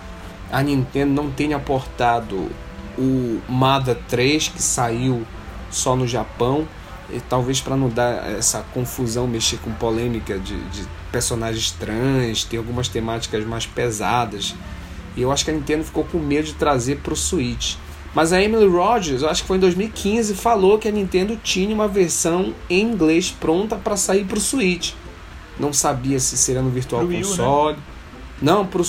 [0.52, 2.50] a Nintendo não tenha aportado
[2.98, 5.26] o Mada 3 que saiu
[5.70, 6.68] só no Japão,
[7.14, 12.58] e talvez para não dar essa confusão, mexer com polêmica de, de personagens trans, ter
[12.58, 14.56] algumas temáticas mais pesadas.
[15.16, 17.76] E eu acho que a Nintendo ficou com medo de trazer para o Switch.
[18.14, 21.74] Mas a Emily Rogers, eu acho que foi em 2015, falou que a Nintendo tinha
[21.74, 24.94] uma versão em inglês pronta para sair para o Switch
[25.62, 27.68] não sabia se seria no Virtual pro Console.
[27.68, 27.82] Wii, né?
[28.42, 28.84] Não, pro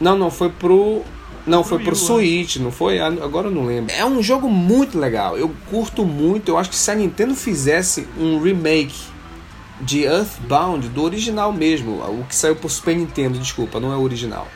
[0.00, 1.02] Não, não, foi pro
[1.46, 1.94] não, foi pro?
[1.94, 3.00] Switch, não foi?
[3.00, 3.94] Agora eu não lembro.
[3.94, 5.36] É um jogo muito legal.
[5.36, 6.50] Eu curto muito.
[6.50, 8.94] Eu acho que se a Nintendo fizesse um remake
[9.80, 14.00] de Earthbound, do original mesmo, o que saiu pro Super Nintendo, desculpa, não é o
[14.00, 14.48] original,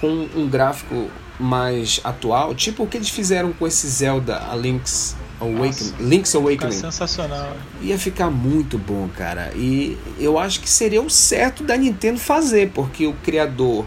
[0.00, 5.14] com um gráfico mais atual, tipo o que eles fizeram com esse Zelda, a Link's
[5.40, 6.72] Awakening, Link's Awakening.
[6.72, 7.52] sensacional.
[7.82, 9.52] Ia ficar muito bom, cara.
[9.54, 13.84] E eu acho que seria o certo da Nintendo fazer, porque o criador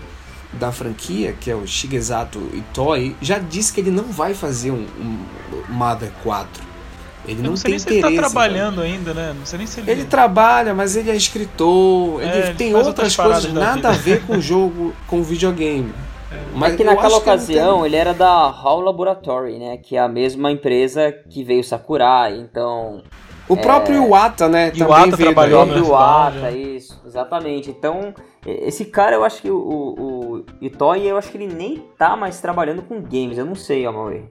[0.53, 4.85] da franquia, que é o Shigesato Itoi, já disse que ele não vai fazer um,
[4.99, 5.17] um
[5.69, 6.69] Mother 4.
[7.27, 8.05] Ele não, não tem interesse.
[8.05, 9.35] ele tá trabalhando ainda, né?
[9.37, 9.91] Não sei nem se ele.
[9.91, 12.21] Ele trabalha, mas ele é escritor.
[12.21, 15.23] É, ele, ele tem outras, outras coisas nada a ver com o jogo, com o
[15.23, 15.93] videogame.
[16.53, 19.77] Mas é que naquela ocasião ele era da Hall Laboratory, né?
[19.77, 23.03] Que é a mesma empresa que veio Sakurai, então.
[23.47, 23.57] O é...
[23.57, 24.69] próprio Iwata, né?
[24.69, 27.69] Também Iwata veio trabalhou no Iwata, isso, exatamente.
[27.69, 28.13] Então,
[28.45, 32.39] esse cara, eu acho que o, o, Itoi, eu acho que ele nem tá mais
[32.39, 34.23] trabalhando com games, eu não sei, Amaury.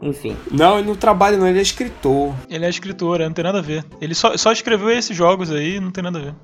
[0.00, 0.36] Enfim.
[0.50, 2.32] Não, ele não trabalha, não, ele é escritor.
[2.48, 3.84] Ele é escritor, é, não tem nada a ver.
[4.00, 6.34] Ele só, só escreveu esses jogos aí, não tem nada a ver.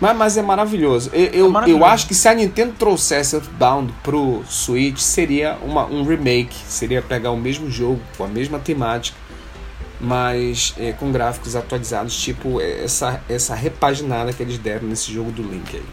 [0.00, 1.10] Mas, mas é maravilhoso.
[1.12, 1.82] Eu, eu, é maravilhoso.
[1.82, 6.54] eu, acho que se a Nintendo trouxesse Earthbound pro Switch, seria uma, um remake.
[6.54, 9.16] Seria pegar o mesmo jogo, com a mesma temática,
[10.00, 15.42] mas é, com gráficos atualizados, tipo essa, essa repaginada que eles deram nesse jogo do
[15.42, 15.84] Link aí.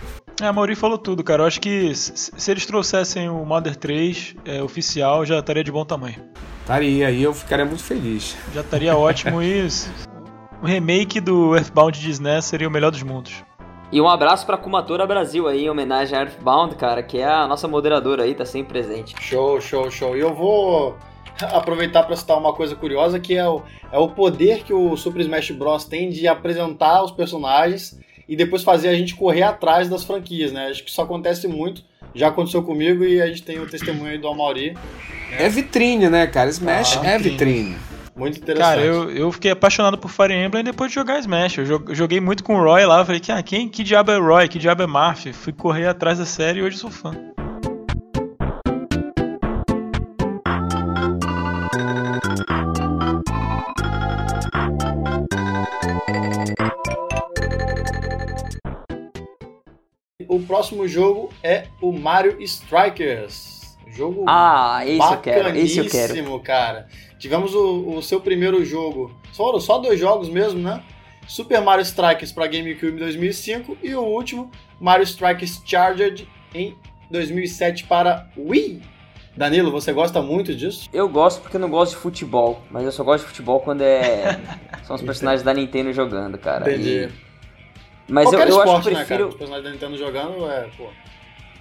[0.42, 1.44] É, a Mauri falou tudo, cara.
[1.44, 5.86] Eu acho que se eles trouxessem o Mother 3 é, oficial, já estaria de bom
[5.86, 6.16] tamanho.
[6.62, 8.36] Estaria, aí eu ficaria muito feliz.
[8.54, 9.92] Já estaria ótimo isso.
[10.62, 13.44] O remake do Earthbound de SNES seria o melhor dos mundos.
[13.92, 17.46] E um abraço pra Kumatora Brasil aí, em homenagem a Earthbound, cara, que é a
[17.46, 19.14] nossa moderadora aí, tá sempre presente.
[19.20, 20.16] Show, show, show.
[20.16, 20.98] E eu vou
[21.42, 25.22] aproveitar para citar uma coisa curiosa, que é o, é o poder que o Super
[25.22, 25.86] Smash Bros.
[25.86, 30.68] tem de apresentar os personagens e depois fazer a gente correr atrás das franquias, né?
[30.68, 31.84] Acho que isso acontece muito.
[32.16, 34.78] Já aconteceu comigo e a gente tem o testemunho aí do Amaury.
[35.38, 36.50] É vitrine, né, cara?
[36.50, 37.76] Smash ah, é vitrine.
[38.16, 38.76] Muito interessante.
[38.76, 41.58] Cara, eu, eu fiquei apaixonado por Fire Emblem depois de jogar Smash.
[41.58, 41.66] Eu
[41.96, 44.60] joguei muito com o Roy lá, falei que ah, quem, que diabo é Roy, que
[44.60, 45.34] diabo é Marth?
[45.34, 47.33] Fui correr atrás da série e hoje sou fã.
[60.54, 63.76] Próximo jogo é o Mario Strikers.
[63.88, 66.40] Jogo ah, esse eu quero, esse eu quero.
[66.42, 66.88] cara.
[67.18, 70.84] Tivemos o, o seu primeiro jogo, foram só dois jogos mesmo, né?
[71.28, 76.78] Super Mario Strikers para GameCube em 2005 e o último, Mario Strikers Charged em
[77.10, 78.80] 2007 para Wii.
[79.36, 80.88] Danilo, você gosta muito disso?
[80.94, 83.82] Eu gosto porque eu não gosto de futebol, mas eu só gosto de futebol quando
[83.82, 84.40] é
[84.86, 86.72] são os personagens da Nintendo jogando, cara.
[86.72, 87.10] Entendi.
[87.10, 87.33] E...
[88.08, 89.00] Mas Qualquer eu, eu esporte, acho que prefiro...
[89.00, 89.30] Né, cara?
[89.30, 90.88] Os personagens da Nintendo jogando é, pô...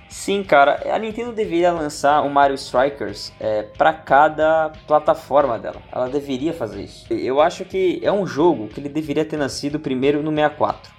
[0.08, 5.80] Sim, cara, a Nintendo deveria lançar o Mario Strikers é, para cada plataforma dela.
[5.90, 7.10] Ela deveria fazer isso.
[7.10, 10.92] Eu acho que é um jogo que ele deveria ter nascido primeiro no 64.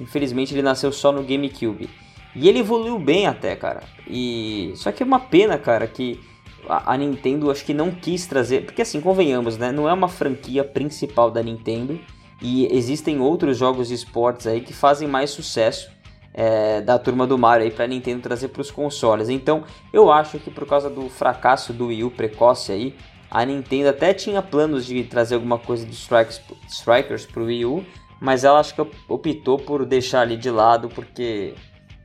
[0.00, 1.90] Infelizmente ele nasceu só no GameCube.
[2.36, 3.82] E ele evoluiu bem até, cara.
[4.06, 6.20] E só que é uma pena, cara, que
[6.68, 10.62] a Nintendo acho que não quis trazer, porque assim, convenhamos, né, não é uma franquia
[10.62, 11.98] principal da Nintendo
[12.42, 15.90] e existem outros jogos de esportes aí que fazem mais sucesso
[16.34, 19.28] é, da turma do Mario aí para Nintendo trazer para os consoles.
[19.28, 22.96] Então, eu acho que por causa do fracasso do Wii U precoce aí,
[23.30, 27.84] a Nintendo até tinha planos de trazer alguma coisa de Strikers, Strikers pro Wii U,
[28.20, 31.54] mas ela acho que optou por deixar ali de lado porque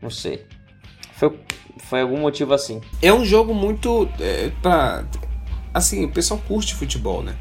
[0.01, 0.45] não sei.
[1.13, 1.39] Foi,
[1.79, 2.79] foi algum motivo assim.
[3.01, 5.03] É um jogo muito é, para
[5.73, 7.35] assim, o pessoal curte futebol, né?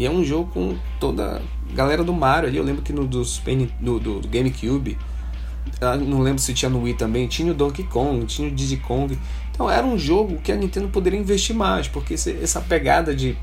[0.00, 2.56] E é um jogo com toda a galera do Mario ali.
[2.56, 4.96] Eu lembro que no do, do, do GameCube
[6.08, 9.18] não lembro se tinha no Wii também, tinha o Donkey Kong, tinha o Diddy Kong.
[9.52, 13.36] Então era um jogo que a Nintendo poderia investir mais, porque essa pegada de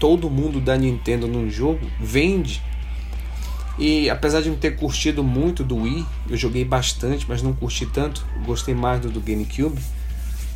[0.00, 2.62] todo mundo da Nintendo num jogo vende.
[3.78, 7.84] E apesar de não ter curtido muito do Wii, eu joguei bastante, mas não curti
[7.84, 9.78] tanto, gostei mais do, do GameCube.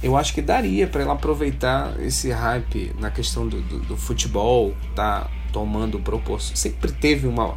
[0.03, 4.75] Eu acho que daria para ela aproveitar esse hype na questão do, do, do futebol,
[4.95, 6.55] tá tomando proporção.
[6.55, 7.57] Sempre teve uma,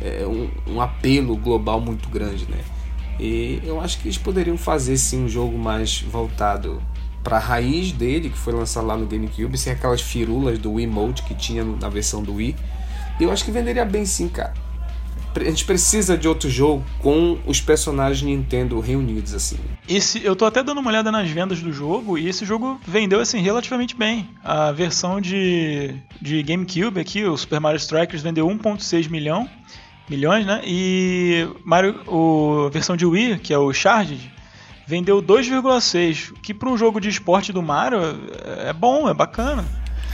[0.00, 2.58] é, um, um apelo global muito grande, né?
[3.20, 6.82] E eu acho que eles poderiam fazer sim um jogo mais voltado
[7.22, 10.86] para a raiz dele, que foi lançado lá no GameCube, sem aquelas firulas do Wii
[10.86, 12.56] Mode que tinha na versão do Wii.
[13.20, 14.52] E eu acho que venderia bem sim, cara.
[15.34, 19.56] A gente precisa de outro jogo com os personagens Nintendo reunidos assim.
[19.88, 23.20] Esse, eu tô até dando uma olhada nas vendas do jogo e esse jogo vendeu
[23.20, 24.28] assim relativamente bem.
[24.42, 29.48] A versão de, de GameCube aqui, o Super Mario Strikers vendeu 1.6 milhão
[30.08, 30.60] milhões, né?
[30.64, 34.32] E Mario, o, a versão de Wii, que é o Charged,
[34.86, 37.98] vendeu 2,6, que para um jogo de esporte do Mario
[38.58, 39.64] é bom, é bacana.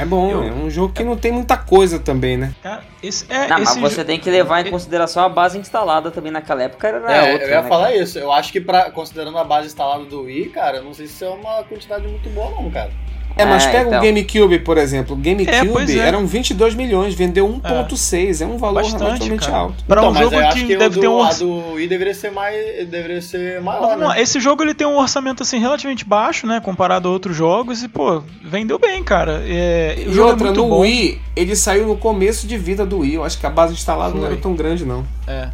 [0.01, 2.55] É bom, eu, é um jogo que não tem muita coisa também, né?
[2.63, 6.11] Cara, esse, é, não, esse mas você tem que levar em consideração a base instalada
[6.11, 7.47] também naquela época era é, outra.
[7.47, 7.97] Eu ia né, falar cara?
[7.97, 8.19] isso.
[8.19, 11.23] Eu acho que pra, considerando a base instalada do Wii, cara, eu não sei se
[11.23, 12.91] é uma quantidade muito boa não, cara.
[13.37, 14.01] É, mas é, pega então.
[14.01, 15.15] o GameCube, por exemplo.
[15.15, 16.07] O GameCube é, é.
[16.07, 18.41] eram 22 milhões, vendeu 1.6.
[18.41, 18.45] É.
[18.45, 19.59] é um valor Bastante, relativamente cara.
[19.59, 19.85] alto.
[19.85, 21.45] Para então, um jogo que, que deve ter um orçamento.
[21.45, 24.21] do Wii deveria ser mais, deveria ser maior, não, né?
[24.21, 27.89] Esse jogo ele tem um orçamento assim relativamente baixo, né, comparado a outros jogos e
[27.89, 29.43] pô, vendeu bem, cara.
[29.47, 30.81] É, e é outra, no bom.
[30.81, 33.15] Wii, ele saiu no começo de vida do Wii.
[33.15, 34.21] Eu acho que a base instalada Foi.
[34.21, 35.05] não era tão grande não.
[35.27, 35.49] É.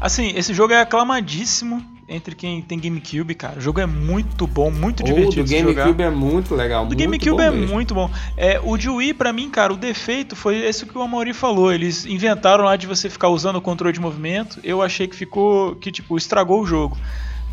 [0.00, 3.58] Assim, esse jogo é aclamadíssimo entre quem tem GameCube, cara.
[3.58, 5.42] O jogo é muito bom, muito divertido.
[5.42, 6.84] O do GameCube é muito legal.
[6.84, 7.72] O GameCube é mesmo.
[7.72, 8.10] muito bom.
[8.36, 11.72] É, o de Wii, pra mim, cara, o defeito foi esse que o Amaury falou.
[11.72, 14.60] Eles inventaram lá de você ficar usando o controle de movimento.
[14.62, 15.76] Eu achei que ficou.
[15.76, 16.96] que, tipo, estragou o jogo.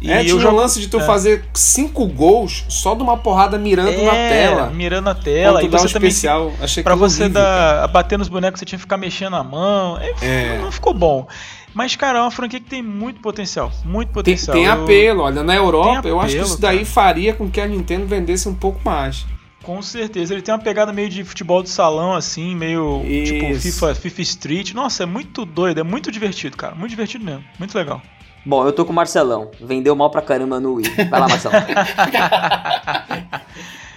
[0.02, 1.04] E é, tinha o lance de tu é.
[1.04, 4.70] fazer cinco gols só de uma porrada mirando é, na tela.
[4.70, 5.62] Mirando na tela.
[5.62, 6.10] E você um também.
[6.10, 6.54] Especial.
[6.62, 10.00] Achei pra você horrível, dar, bater nos bonecos, você tinha que ficar mexendo a mão.
[10.22, 11.28] É, não ficou bom.
[11.74, 13.72] Mas, cara, é uma franquia que tem muito potencial.
[13.86, 14.56] Muito potencial.
[14.56, 16.90] Tem, tem apelo, olha, na Europa, apelo, eu acho que isso daí cara.
[16.90, 19.26] faria com que a Nintendo vendesse um pouco mais.
[19.64, 20.34] Com certeza.
[20.34, 23.34] Ele tem uma pegada meio de futebol de salão, assim, meio isso.
[23.34, 24.74] tipo FIFA, FIFA Street.
[24.74, 26.74] Nossa, é muito doido, é muito divertido, cara.
[26.74, 27.44] Muito divertido mesmo.
[27.60, 28.02] Muito legal.
[28.46, 29.52] Bom, eu tô com o Marcelão.
[29.62, 30.90] Vendeu mal pra caramba no Wii.
[31.10, 31.62] Vai lá, Marcelão.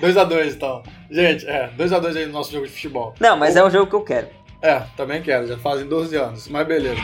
[0.02, 0.82] 2x2, então.
[1.10, 3.14] Gente, é, 2x2 aí no nosso jogo de futebol.
[3.20, 4.26] Não, mas é um jogo que eu quero.
[4.60, 5.46] É, também quero.
[5.46, 7.00] Já fazem 12 anos, mas beleza.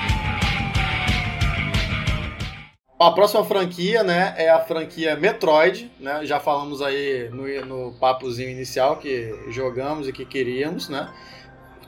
[2.99, 6.27] A próxima franquia, né, é a franquia Metroid, né?
[6.27, 11.09] Já falamos aí no, no papozinho inicial que jogamos e que queríamos, né?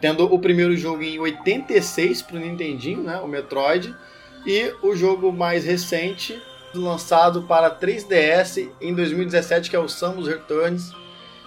[0.01, 3.95] Tendo o primeiro jogo em 86 pro Nintendinho, né, o Metroid,
[4.47, 6.41] e o jogo mais recente
[6.73, 10.93] lançado para 3DS em 2017, que é o Samus Returns,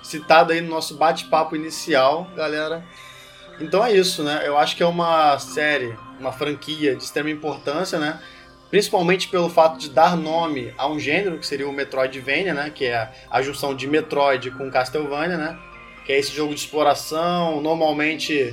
[0.04, 2.84] citado aí no nosso bate-papo inicial, galera.
[3.62, 4.44] Então é isso, né?
[4.46, 8.20] Eu acho que é uma série, uma franquia de extrema importância, né?
[8.74, 12.72] Principalmente pelo fato de dar nome a um gênero, que seria o Metroidvania, né?
[12.74, 15.60] Que é a junção de Metroid com Castlevania, né?
[16.04, 18.52] Que é esse jogo de exploração, normalmente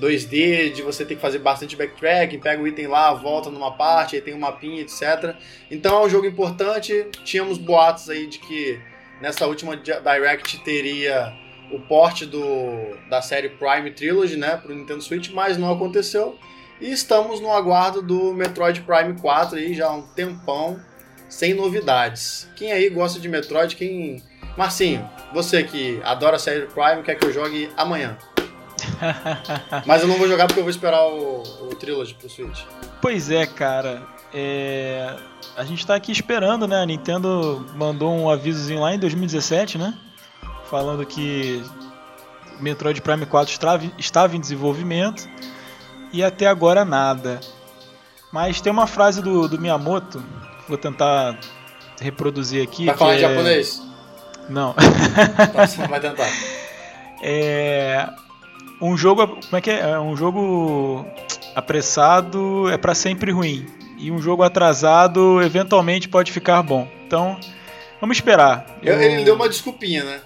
[0.00, 4.16] 2D, de você ter que fazer bastante backtracking, pega o item lá, volta numa parte,
[4.16, 5.36] aí tem um mapinha, etc.
[5.70, 7.06] Então é um jogo importante.
[7.22, 8.80] Tínhamos boatos aí de que
[9.20, 11.30] nessa última Direct teria
[11.70, 16.38] o porte do, da série Prime Trilogy, né, pro Nintendo Switch, mas não aconteceu.
[16.80, 20.80] E estamos no aguardo do Metroid Prime 4 aí já há um tempão,
[21.28, 22.48] sem novidades.
[22.54, 24.22] Quem aí gosta de Metroid, quem...
[24.56, 28.16] Marcinho, você que adora a série Prime, quer que eu jogue amanhã?
[29.86, 32.62] Mas eu não vou jogar porque eu vou esperar o, o Trilogy pro Switch.
[33.02, 34.06] Pois é, cara.
[34.32, 35.16] é,
[35.56, 36.76] a gente tá aqui esperando, né?
[36.80, 39.96] A Nintendo mandou um avisozinho lá em 2017, né?
[40.70, 41.62] Falando que
[42.60, 45.28] Metroid Prime 4 estava, estava em desenvolvimento
[46.12, 47.40] e até agora nada.
[48.32, 50.22] Mas tem uma frase do, do Miyamoto,
[50.68, 51.38] vou tentar
[52.00, 52.86] reproduzir aqui.
[52.86, 53.20] Vai falar em é...
[53.20, 53.82] japonês?
[54.48, 54.74] Não.
[55.38, 56.28] Então, vai tentar.
[57.22, 58.08] É.
[58.80, 59.26] Um jogo.
[59.26, 59.90] Como é que é?
[59.90, 61.04] é um jogo
[61.54, 63.66] apressado é para sempre ruim.
[63.98, 66.88] E um jogo atrasado eventualmente pode ficar bom.
[67.04, 67.38] Então,
[68.00, 68.64] vamos esperar.
[68.80, 69.00] Eu...
[69.00, 70.20] Ele deu uma desculpinha, né?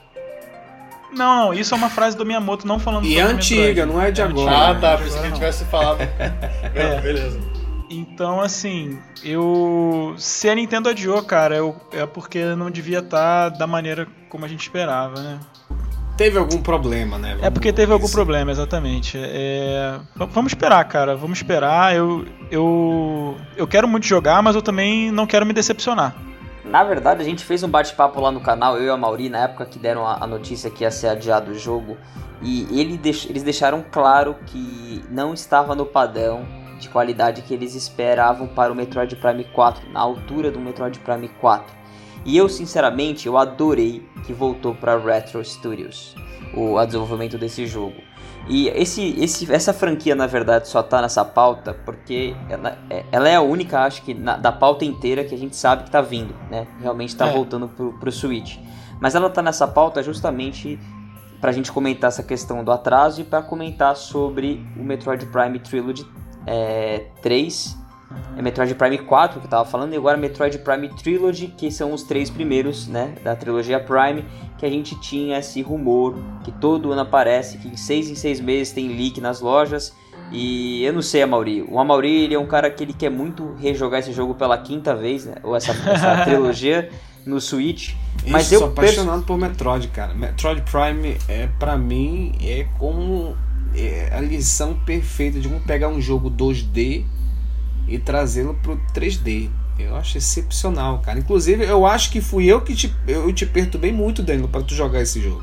[1.12, 4.10] Não, não, isso é uma frase do Miyamoto não falando E é antiga, não é
[4.10, 4.70] de é agora.
[4.70, 6.00] Ah, tá, por isso que a gente tivesse falado.
[6.74, 7.00] é.
[7.00, 7.40] Beleza.
[7.90, 10.14] Então, assim, eu.
[10.16, 11.76] Se a Nintendo adiou, cara, eu...
[11.92, 15.38] é porque não devia estar tá da maneira como a gente esperava, né?
[16.16, 17.30] Teve algum problema, né?
[17.30, 19.18] Vamos é porque teve algum problema, exatamente.
[19.18, 19.98] É...
[20.14, 21.16] Vamos esperar, cara.
[21.16, 21.94] Vamos esperar.
[21.94, 26.14] Eu, eu, eu quero muito jogar, mas eu também não quero me decepcionar.
[26.64, 29.40] Na verdade, a gente fez um bate-papo lá no canal, eu e a Mauri, na
[29.44, 31.96] época que deram a, notícia que ia ser adiado o jogo.
[32.40, 36.46] E ele deix, eles deixaram claro que não estava no padrão
[36.78, 41.28] de qualidade que eles esperavam para o Metroid Prime 4, na altura do Metroid Prime
[41.28, 41.82] 4.
[42.24, 46.14] E eu, sinceramente, eu adorei que voltou para Retro Studios,
[46.54, 48.11] o desenvolvimento desse jogo.
[48.48, 53.28] E esse, esse, essa franquia, na verdade, só tá nessa pauta porque ela, é, ela
[53.28, 56.00] é a única, acho que, na, da pauta inteira que a gente sabe que tá
[56.00, 56.66] vindo, né?
[56.80, 57.32] Realmente tá é.
[57.32, 58.58] voltando pro, pro Switch.
[59.00, 60.78] Mas ela tá nessa pauta justamente
[61.40, 66.06] pra gente comentar essa questão do atraso e para comentar sobre o Metroid Prime Trilogy
[66.46, 67.81] é, 3
[68.36, 71.92] é Metroid Prime 4 que eu tava falando, e agora Metroid Prime Trilogy, que são
[71.92, 74.24] os três primeiros, né, da trilogia Prime,
[74.58, 78.40] que a gente tinha esse rumor que todo ano aparece, que em seis em seis
[78.40, 79.94] meses tem leak nas lojas,
[80.30, 81.62] e eu não sei, Amaury.
[81.68, 84.94] O Amaury ele é um cara que ele quer muito rejogar esse jogo pela quinta
[84.94, 86.88] vez, né, ou essa, essa trilogia
[87.26, 87.94] no Switch.
[88.26, 90.14] Mas Isso, eu sou apaixonado por Metroid, cara.
[90.14, 93.36] Metroid Prime é para mim é como
[93.74, 97.04] é a lição perfeita de como pegar um jogo 2D
[97.88, 99.48] e trazê-lo pro 3D.
[99.78, 101.18] Eu acho excepcional, cara.
[101.18, 104.74] Inclusive, eu acho que fui eu que te, eu te perturbei muito, Danilo, para tu
[104.74, 105.42] jogar esse jogo.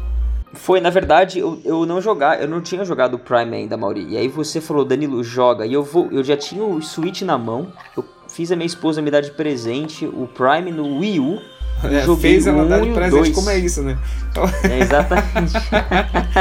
[0.53, 4.07] Foi, na verdade, eu, eu não jogar, eu não tinha jogado o Prime ainda, Mauri.
[4.09, 5.65] E aí você falou, Danilo, joga.
[5.65, 7.71] E eu vou, eu já tinha o Switch na mão.
[7.95, 11.39] Eu fiz a minha esposa me dar de presente o Prime no Wii U.
[11.81, 13.97] É, joguei fez ela dar de presente, como é isso, né?
[14.69, 15.53] É, exatamente.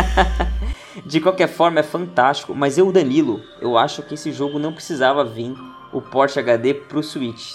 [1.07, 2.57] de qualquer forma, é fantástico.
[2.57, 5.55] Mas eu, Danilo, eu acho que esse jogo não precisava vir
[5.93, 7.55] o Porsche HD pro Switch.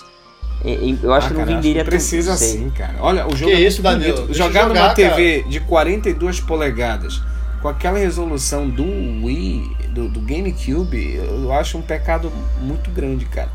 [1.02, 2.96] Eu acho ah, que não venderia não precisa assim, cara.
[3.00, 4.34] Olha, o jogo que é isso, Danilo?
[4.34, 4.94] Jogar, numa cara.
[4.94, 7.22] TV de 42 polegadas
[7.64, 12.30] com aquela resolução do Wii, do, do GameCube, eu acho um pecado
[12.62, 13.50] muito grande, cara.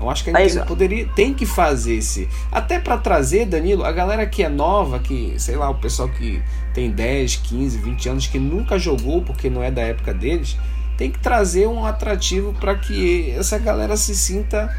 [0.00, 2.28] Eu acho que a Nintendo Aí, poderia, tem que fazer esse.
[2.50, 6.42] Até para trazer, Danilo, a galera que é nova, que, sei lá, o pessoal que
[6.74, 10.58] tem 10, 15, 20 anos, que nunca jogou porque não é da época deles,
[10.96, 14.74] tem que trazer um atrativo para que essa galera se sinta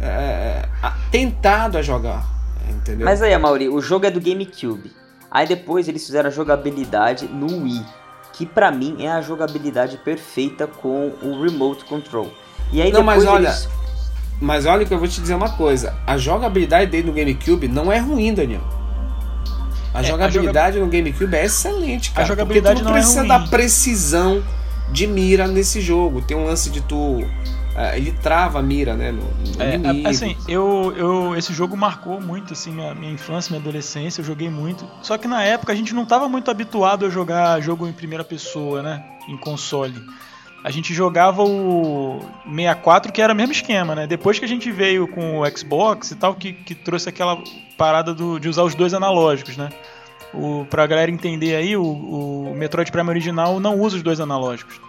[0.00, 0.68] é,
[1.10, 2.24] tentado a jogar.
[2.68, 3.04] Entendeu?
[3.04, 4.92] Mas aí, Mauri, o jogo é do GameCube.
[5.30, 7.84] Aí depois eles fizeram a jogabilidade no Wii,
[8.32, 12.32] que para mim é a jogabilidade perfeita com o Remote Control.
[12.72, 13.68] E aí não, mas olha, eles...
[14.40, 17.92] mas olha que eu vou te dizer uma coisa, a jogabilidade dele no GameCube não
[17.92, 18.62] é ruim, Daniel.
[19.92, 22.24] A é, jogabilidade a no GameCube é excelente, cara.
[22.24, 23.28] A jogabilidade não, não é precisa ruim.
[23.28, 24.42] da precisão
[24.92, 26.22] de mira nesse jogo.
[26.22, 26.96] Tem um lance de tu.
[26.96, 29.12] Uh, ele trava a mira, né?
[29.12, 30.08] No, no é, inimigo.
[30.08, 34.20] Assim, eu, eu, esse jogo marcou muito assim, a minha infância, minha adolescência.
[34.20, 34.88] Eu joguei muito.
[35.02, 38.24] Só que na época a gente não estava muito habituado a jogar jogo em primeira
[38.24, 39.04] pessoa, né?
[39.28, 40.02] Em console.
[40.64, 44.06] A gente jogava o 64, que era o mesmo esquema, né?
[44.06, 47.38] Depois que a gente veio com o Xbox e tal, que, que trouxe aquela
[47.76, 49.68] parada do, de usar os dois analógicos, né?
[50.34, 54.80] O, pra galera entender aí, o, o Metroid Prime original não usa os dois analógicos.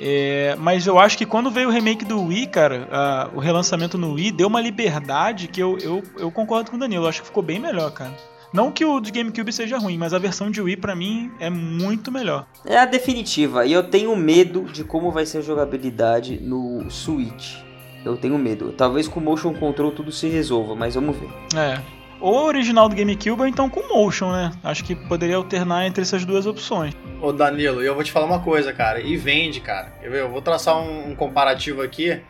[0.00, 3.96] É, mas eu acho que quando veio o remake do Wii, cara, a, o relançamento
[3.96, 7.04] no Wii deu uma liberdade que eu, eu, eu concordo com o Danilo.
[7.04, 8.12] Eu acho que ficou bem melhor, cara.
[8.52, 11.48] Não que o de GameCube seja ruim, mas a versão de Wii para mim é
[11.48, 12.46] muito melhor.
[12.66, 17.56] É a definitiva, e eu tenho medo de como vai ser a jogabilidade no Switch.
[18.04, 18.72] Eu tenho medo.
[18.72, 21.30] Talvez com o Motion Control tudo se resolva, mas vamos ver.
[21.56, 24.52] É ou original do GameCube ou então com motion, né?
[24.62, 26.94] Acho que poderia alternar entre essas duas opções.
[27.20, 29.92] Ô Danilo, eu vou te falar uma coisa, cara, e vende, cara.
[30.00, 32.20] Eu vou traçar um, um comparativo aqui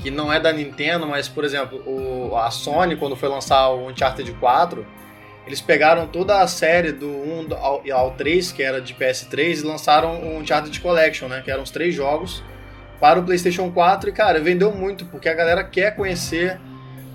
[0.00, 3.88] que não é da Nintendo, mas por exemplo, o, a Sony quando foi lançar o
[3.88, 4.86] Uncharted 4,
[5.46, 9.62] eles pegaram toda a série do 1 ao, ao 3, que era de PS3, e
[9.62, 11.42] lançaram o Uncharted Collection, né?
[11.42, 12.42] Que eram os três jogos
[13.00, 16.60] para o PlayStation 4 e, cara, vendeu muito, porque a galera quer conhecer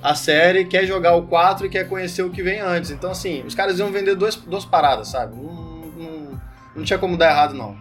[0.06, 2.92] a série, quer jogar o 4 e quer conhecer o que vem antes.
[2.92, 5.36] Então, assim, os caras iam vender dois, duas paradas, sabe?
[5.36, 6.42] Não, não,
[6.76, 7.76] não tinha como dar errado, não.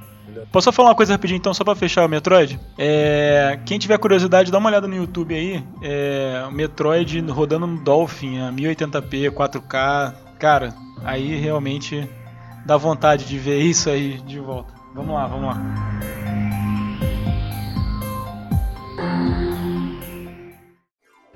[0.50, 2.58] Posso falar uma coisa rapidinho então, só pra fechar o Metroid?
[2.78, 5.62] É, quem tiver curiosidade, dá uma olhada no YouTube aí.
[5.82, 10.14] É, o Metroid rodando no Dolphin a 1080p, 4K.
[10.38, 12.08] Cara, aí realmente
[12.64, 14.72] dá vontade de ver isso aí de volta.
[14.94, 15.94] Vamos lá, vamos lá.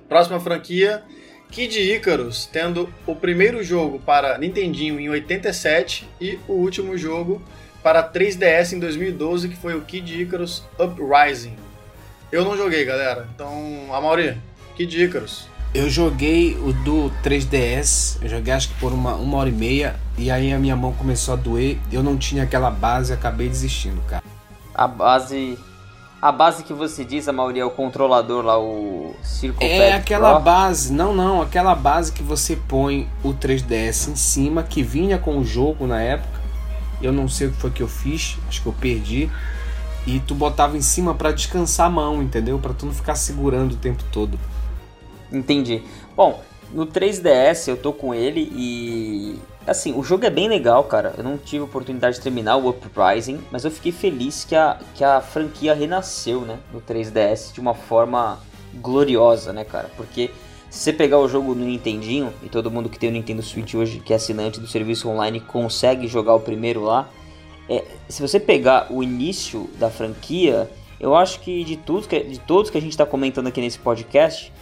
[0.08, 1.02] Próxima franquia,
[1.50, 7.42] Kid Icarus, tendo o primeiro jogo para Nintendinho em 87 e o último jogo
[7.82, 11.56] para 3DS em 2012, que foi o Kid Icarus Uprising.
[12.30, 13.28] Eu não joguei, galera.
[13.34, 14.36] Então, Amaury,
[14.76, 15.48] Kid Icarus.
[15.74, 19.96] Eu joguei o do 3DS, eu joguei acho que por uma, uma hora e meia,
[20.16, 24.00] e aí a minha mão começou a doer, eu não tinha aquela base, acabei desistindo,
[24.06, 24.22] cara.
[24.74, 25.58] A base
[26.20, 30.34] a base que você diz, a maioria é o controlador lá, o Circle É aquela
[30.34, 30.42] Pro.
[30.42, 35.38] base, não, não, aquela base que você põe o 3DS em cima, que vinha com
[35.38, 36.38] o jogo na época.
[37.00, 39.30] Eu não sei o que foi que eu fiz, acho que eu perdi.
[40.06, 42.58] E tu botava em cima para descansar a mão, entendeu?
[42.58, 44.38] Para tu não ficar segurando o tempo todo.
[45.30, 45.82] Entendi.
[46.16, 46.42] Bom,
[46.72, 51.14] no 3DS eu tô com ele e assim, o jogo é bem legal, cara.
[51.16, 55.04] Eu não tive oportunidade de terminar o Uprising, mas eu fiquei feliz que a, que
[55.04, 58.40] a franquia renasceu, né, no 3DS de uma forma
[58.74, 59.90] gloriosa, né, cara?
[59.96, 60.30] Porque
[60.70, 63.74] se você pegar o jogo no Nintendinho, e todo mundo que tem o Nintendo Switch
[63.74, 67.08] hoje, que é assinante do serviço online, consegue jogar o primeiro lá,
[67.68, 72.38] é, se você pegar o início da franquia, eu acho que de, tudo que, de
[72.38, 74.52] todos que a gente está comentando aqui nesse podcast,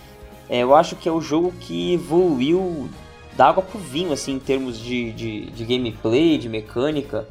[0.48, 2.88] é, eu acho que é o jogo que evoluiu
[3.36, 7.26] da água pro vinho, assim, em termos de, de, de gameplay, de mecânica.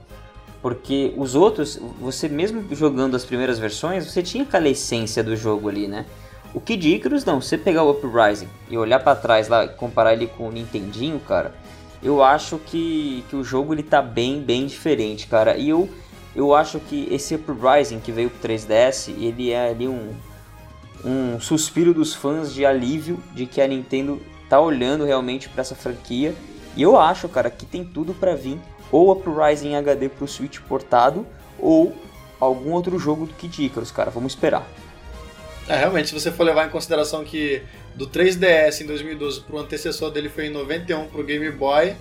[0.62, 5.70] Porque os outros, você mesmo jogando as primeiras versões, você tinha aquela essência do jogo
[5.70, 6.06] ali, né?
[6.54, 10.28] O Kid Icarus não, você pegar o Uprising e olhar para trás lá, comparar ele
[10.28, 11.54] com o Nintendinho, cara,
[12.02, 15.58] eu acho que, que o jogo ele tá bem, bem diferente, cara.
[15.58, 15.90] E eu,
[16.36, 20.14] eu acho que esse Uprising que veio pro 3DS, ele é ali um,
[21.06, 25.76] um suspiro dos fãs de alívio de que a Nintendo tá olhando realmente para essa
[25.76, 26.34] franquia.
[26.76, 28.58] E eu acho, cara, que tem tudo para vir
[28.92, 31.26] ou Uprising HD pro Switch portado
[31.60, 31.96] ou
[32.40, 34.10] algum outro jogo do Kid Icarus, cara.
[34.10, 34.68] Vamos esperar.
[35.68, 37.62] É, realmente, se você for levar em consideração que
[37.96, 41.96] do 3DS em 2012 pro antecessor dele foi em 91 pro Game Boy,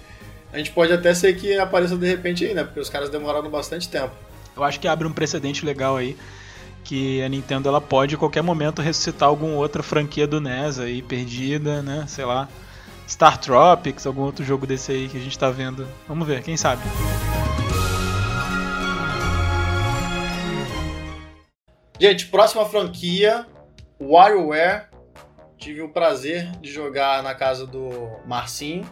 [0.52, 2.64] a gente pode até ser que apareça de repente aí, né?
[2.64, 4.12] Porque os caras demoraram bastante tempo.
[4.56, 6.16] Eu acho que abre um precedente legal aí
[6.84, 11.02] que a Nintendo ela pode a qualquer momento ressuscitar alguma outra franquia do NES aí
[11.02, 12.04] perdida, né?
[12.06, 12.48] Sei lá,
[13.08, 15.88] Star Tropics, algum outro jogo desse aí que a gente tá vendo.
[16.06, 16.82] Vamos ver, quem sabe.
[21.98, 23.46] Gente, próxima franquia,
[24.00, 24.88] WarioWare.
[25.56, 28.84] Tive o prazer de jogar na casa do Marcinho.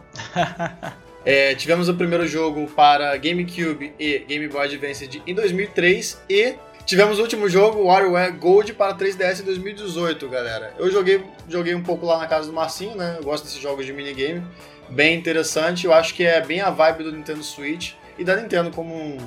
[1.23, 6.55] é, tivemos o primeiro jogo para GameCube e Game Boy Advance em 2003 e
[6.85, 10.73] Tivemos o último jogo, WarioWare Gold para 3DS em 2018, galera.
[10.77, 13.15] Eu joguei, joguei um pouco lá na casa do Marcinho, né?
[13.17, 14.45] Eu gosto desses jogos de minigame.
[14.89, 15.85] Bem interessante.
[15.85, 19.17] Eu acho que é bem a vibe do Nintendo Switch e da Nintendo como um,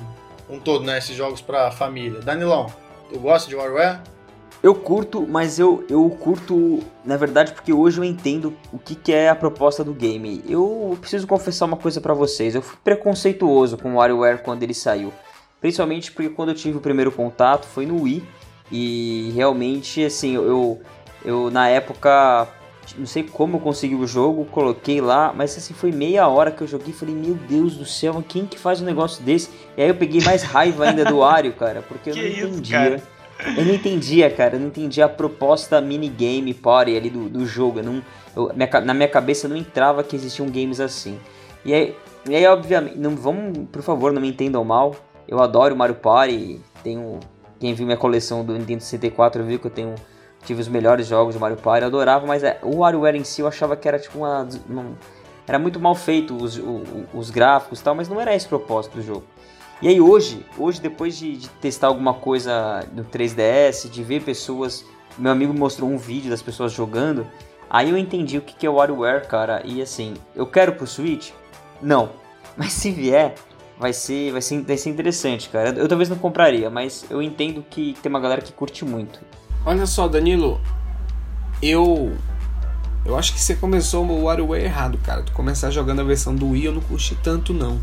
[0.47, 0.99] um todo, né?
[0.99, 2.19] Esses jogos para família.
[2.21, 2.67] Danilão,
[3.11, 4.01] tu gosta de WarioWare?
[4.61, 9.11] Eu curto, mas eu, eu curto, na verdade, porque hoje eu entendo o que, que
[9.11, 10.43] é a proposta do game.
[10.47, 12.53] Eu preciso confessar uma coisa para vocês.
[12.53, 15.11] Eu fui preconceituoso com o WarioWare quando ele saiu.
[15.59, 18.23] Principalmente porque quando eu tive o primeiro contato foi no Wii.
[18.71, 20.81] E realmente, assim, eu,
[21.23, 22.47] eu na época,
[22.97, 26.61] não sei como eu consegui o jogo, coloquei lá, mas assim, foi meia hora que
[26.61, 29.49] eu joguei e falei, meu Deus do céu, quem que faz um negócio desse?
[29.77, 32.95] E aí eu peguei mais raiva ainda do Wario, cara, porque eu não entendia.
[32.95, 33.07] Isso,
[33.55, 37.79] eu não entendia, cara, eu não entendia a proposta minigame party ali do, do jogo.
[37.79, 38.03] Eu não,
[38.35, 41.19] eu, minha, na minha cabeça não entrava que existiam games assim.
[41.63, 41.95] E aí,
[42.27, 44.95] e aí obviamente, não, vamos, por favor, não me entendam mal.
[45.27, 47.19] Eu adoro Mario Party, tenho
[47.59, 49.95] quem viu minha coleção do Nintendo 64 viu que eu tenho
[50.45, 53.41] tive os melhores jogos de Mario Party, eu adorava, mas é, o WarioWare em si
[53.41, 54.85] eu achava que era tipo uma, uma
[55.45, 58.49] era muito mal feito os, os, os gráficos e tal, mas não era esse o
[58.49, 59.23] propósito do jogo.
[59.81, 64.85] E aí hoje, hoje depois de, de, testar alguma coisa no 3DS, de ver pessoas,
[65.17, 67.27] meu amigo mostrou um vídeo das pessoas jogando,
[67.69, 71.31] aí eu entendi o que é o WarioWare, cara, e assim, eu quero pro Switch?
[71.81, 72.09] Não.
[72.57, 73.35] Mas se vier,
[73.79, 75.69] vai ser, vai ser, vai ser interessante, cara.
[75.69, 79.19] Eu, eu talvez não compraria, mas eu entendo que tem uma galera que curte muito.
[79.65, 80.59] Olha só, Danilo,
[81.61, 82.15] eu
[83.05, 85.23] eu acho que você começou o WarioWare errado, cara.
[85.23, 87.79] Tu começar jogando a versão do Wii, eu não curti tanto não.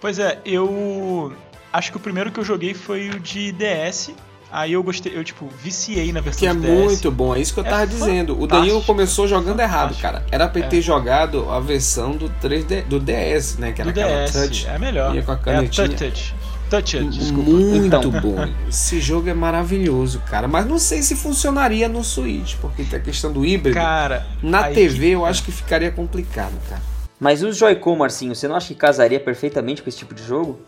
[0.00, 1.32] Pois é, eu
[1.72, 4.12] acho que o primeiro que eu joguei foi o de DS,
[4.52, 6.68] Aí eu gostei, eu tipo, viciei na versão Que é de DS.
[6.84, 8.40] muito bom, é isso que eu É tava dizendo.
[8.40, 10.24] O Danilo começou jogando errado, cara.
[10.30, 10.70] Era pra ele É.
[10.70, 13.72] ter jogado a versão do 3D, do DS, né?
[13.72, 14.32] Que era do aquela DS.
[14.32, 14.66] touch.
[14.66, 15.14] É melhor.
[15.14, 15.88] Ia com a é canetinha.
[15.88, 16.34] touch.
[16.68, 17.50] Touch it, desculpa.
[17.50, 18.10] Muito Então.
[18.10, 18.36] bom.
[18.68, 20.46] Esse jogo é maravilhoso, cara.
[20.46, 23.74] Mas não sei se funcionaria no Switch, porque tem a questão do híbrido.
[23.76, 26.80] Cara, Na TV que- eu acho que ficaria complicado, cara.
[27.18, 30.60] Mas os Joy-Con, Marcinho, você não acha que casaria perfeitamente com esse tipo de jogo?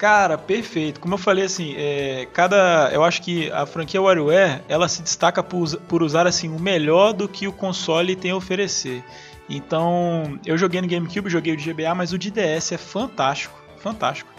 [0.00, 0.98] Cara, perfeito.
[0.98, 2.88] Como eu falei, assim, é, cada.
[2.90, 7.12] Eu acho que a franquia WarioWare ela se destaca por, por usar assim o melhor
[7.12, 9.04] do que o console tem a oferecer.
[9.46, 13.54] Então, eu joguei no GameCube, joguei o de GBA, mas o de DS é fantástico,
[13.76, 14.30] fantástico.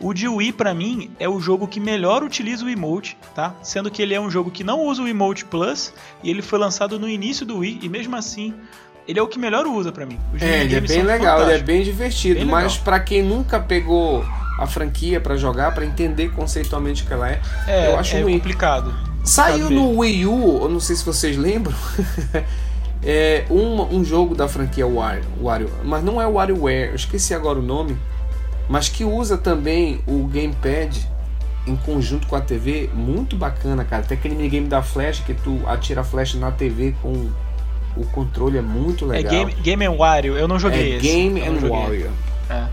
[0.00, 3.56] O de Wii, pra mim, é o jogo que melhor utiliza o emote, tá?
[3.60, 5.92] Sendo que ele é um jogo que não usa o emote plus
[6.22, 8.54] e ele foi lançado no início do Wii e mesmo assim
[9.08, 10.20] ele é o que melhor usa pra mim.
[10.40, 12.36] É, ele é bem legal, ele é bem divertido.
[12.36, 14.24] Bem mas pra quem nunca pegou
[14.58, 18.20] a franquia pra jogar, pra entender conceitualmente o que ela é, É, eu acho é
[18.22, 18.34] ruim.
[18.34, 18.92] complicado.
[19.24, 21.76] Saiu no Wii U, eu não sei se vocês lembram,
[23.02, 27.32] é um, um jogo da franquia Wario, Wario, mas não é o WarioWare, eu esqueci
[27.34, 27.96] agora o nome,
[28.68, 31.08] mas que usa também o gamepad
[31.66, 34.02] em conjunto com a TV, muito bacana, cara.
[34.02, 37.30] Tem aquele minigame da flecha que tu atira a flecha na TV com
[37.96, 39.32] o controle, é muito legal.
[39.32, 41.06] É Game, Game and Wario, eu não joguei É esse.
[41.06, 41.68] Game and.
[41.68, 42.10] Warrior.
[42.48, 42.64] É.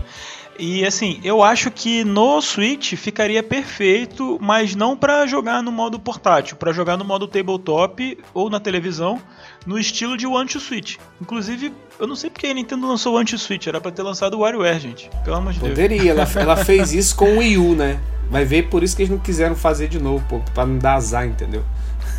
[0.58, 5.98] E assim, eu acho que no Switch ficaria perfeito, mas não pra jogar no modo
[5.98, 9.20] portátil, pra jogar no modo tabletop ou na televisão,
[9.66, 10.96] no estilo de One to Switch.
[11.20, 14.02] Inclusive, eu não sei porque a Nintendo lançou o One to Switch, era pra ter
[14.02, 15.10] lançado o WarioWare, gente.
[15.24, 15.70] Pelo amor de Deus.
[15.70, 18.00] Poderia, ela, ela fez isso com o Wii U, né?
[18.30, 20.94] Vai ver por isso que eles não quiseram fazer de novo, pô, pra não dar
[20.94, 21.62] azar, entendeu?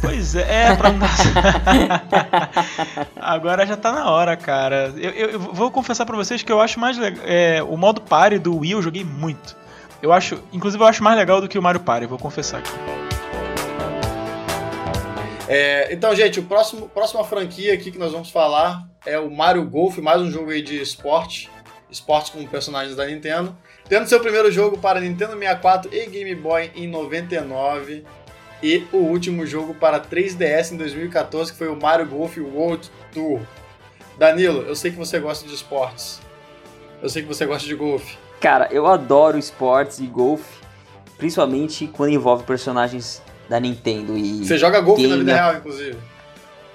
[0.02, 0.90] Pois é, é pra.
[3.20, 4.94] Agora já tá na hora, cara.
[4.96, 7.24] Eu, eu- eu vou confessar pra vocês que eu acho mais legal.
[7.26, 9.56] É, o modo party do Wii eu joguei muito.
[10.02, 12.72] Eu acho, inclusive eu acho mais legal do que o Mario Party, vou confessar aqui.
[15.48, 19.64] É, então, gente, o próximo próxima franquia aqui que nós vamos falar é o Mario
[19.66, 21.50] Golf, mais um jogo aí de esporte,
[21.90, 23.56] esportes com personagens da Nintendo.
[23.88, 28.04] Tendo seu primeiro jogo para Nintendo 64 e Game Boy em 99
[28.62, 33.39] e o último jogo para 3DS em 2014, que foi o Mario Golf World Tour.
[34.18, 36.20] Danilo, eu sei que você gosta de esportes.
[37.01, 38.18] Eu sei que você gosta de golfe.
[38.41, 40.60] Cara, eu adoro esportes e golfe,
[41.18, 45.97] principalmente quando envolve personagens da Nintendo e Você joga golfe na vida real, inclusive.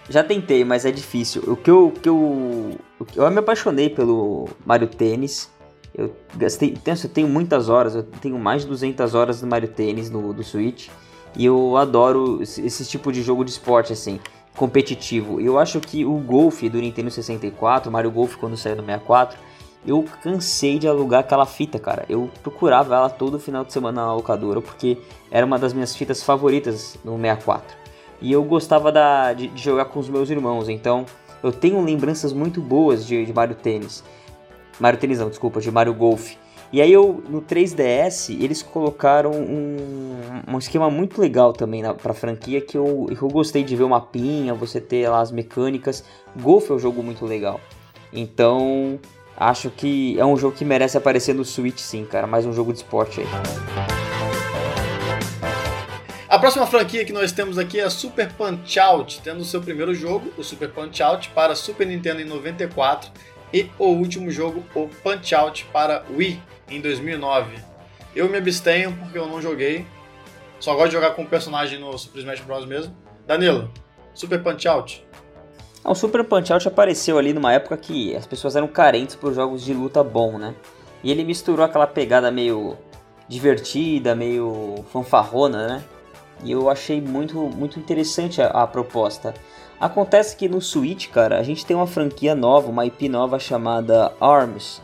[0.08, 1.42] já tentei, mas é difícil.
[1.46, 2.78] O que eu, o que eu,
[3.16, 5.50] eu me apaixonei pelo Mario Tênis.
[5.94, 9.68] Eu gastei, tenho, eu tenho muitas horas, eu tenho mais de 200 horas no Mario
[9.68, 10.88] Tênis no do Switch
[11.36, 14.20] e eu adoro esse, tipo de jogo de esporte assim,
[14.56, 15.40] competitivo.
[15.40, 19.38] Eu acho que o Golf do Nintendo 64, o Mario Golf quando saiu no 64,
[19.86, 22.04] eu cansei de alugar aquela fita, cara.
[22.08, 24.98] Eu procurava ela todo final de semana na locadora porque
[25.30, 27.76] era uma das minhas fitas favoritas no 64.
[28.20, 31.04] E eu gostava da, de, de jogar com os meus irmãos, então
[31.42, 34.04] eu tenho lembranças muito boas de, de Mario Tênis.
[34.78, 36.34] Mario Tênis não, desculpa, de Mario Golf.
[36.72, 39.76] E aí eu, no 3DS, eles colocaram um,
[40.48, 43.90] um esquema muito legal também na, pra franquia que eu, eu gostei de ver o
[43.90, 46.02] mapinha, você ter lá as mecânicas.
[46.40, 47.60] Golf é um jogo muito legal.
[48.10, 48.98] Então,
[49.36, 52.26] acho que é um jogo que merece aparecer no Switch sim, cara.
[52.26, 53.26] Mais um jogo de esporte aí.
[56.26, 59.60] A próxima franquia que nós temos aqui é a Super Punch Out, tendo o seu
[59.60, 63.10] primeiro jogo, o Super Punch Out, para Super Nintendo em 94
[63.52, 67.56] e o último jogo, o Punch Out, para Wii em 2009.
[68.14, 69.86] Eu me abstenho porque eu não joguei,
[70.60, 72.66] só gosto de jogar com o personagem no Super Smash Bros.
[72.66, 72.94] mesmo.
[73.26, 73.70] Danilo,
[74.14, 75.04] Super Punch Out.
[75.84, 79.34] Ah, O Super Punch Out apareceu ali numa época que as pessoas eram carentes por
[79.34, 80.54] jogos de luta bom, né?
[81.02, 82.76] E ele misturou aquela pegada meio
[83.28, 85.84] divertida, meio fanfarrona, né?
[86.44, 89.34] E eu achei muito, muito interessante a, a proposta.
[89.82, 94.12] Acontece que no Switch, cara, a gente tem uma franquia nova, uma IP nova chamada
[94.20, 94.80] ARMS,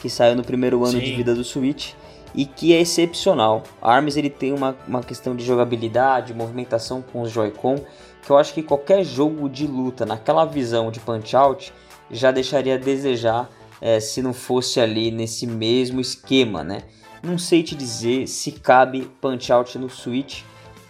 [0.00, 1.00] que saiu no primeiro ano Sim.
[1.00, 1.92] de vida do Switch
[2.34, 3.62] e que é excepcional.
[3.82, 7.76] A ARMS ele tem uma, uma questão de jogabilidade, movimentação com os Joy-Con,
[8.22, 11.70] que eu acho que qualquer jogo de luta naquela visão de Punch-Out
[12.10, 13.50] já deixaria a desejar
[13.82, 16.84] eh, se não fosse ali nesse mesmo esquema, né?
[17.22, 20.40] Não sei te dizer se cabe Punch-Out no Switch.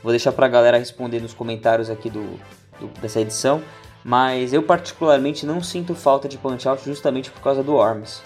[0.01, 2.39] Vou deixar pra galera responder nos comentários aqui do,
[3.01, 3.63] dessa edição.
[4.05, 8.23] Mas eu particularmente não sinto falta de Punch-Out justamente por causa do ARMS.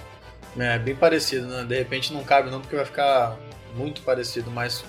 [0.56, 1.64] É, bem parecido, né?
[1.64, 3.36] De repente não cabe não, porque vai ficar
[3.74, 4.84] muito parecido, mas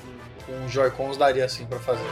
[0.46, 2.04] com Joy-Cons daria assim pra fazer.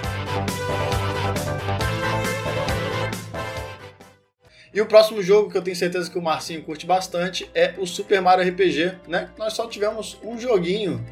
[4.73, 7.85] E o próximo jogo que eu tenho certeza que o Marcinho curte bastante é o
[7.85, 9.29] Super Mario RPG, né?
[9.37, 11.05] Nós só tivemos um joguinho,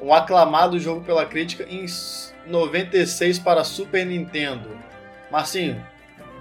[0.00, 1.84] um aclamado jogo pela crítica em,
[2.46, 4.78] 96 para Super Nintendo.
[5.30, 5.84] Marcinho,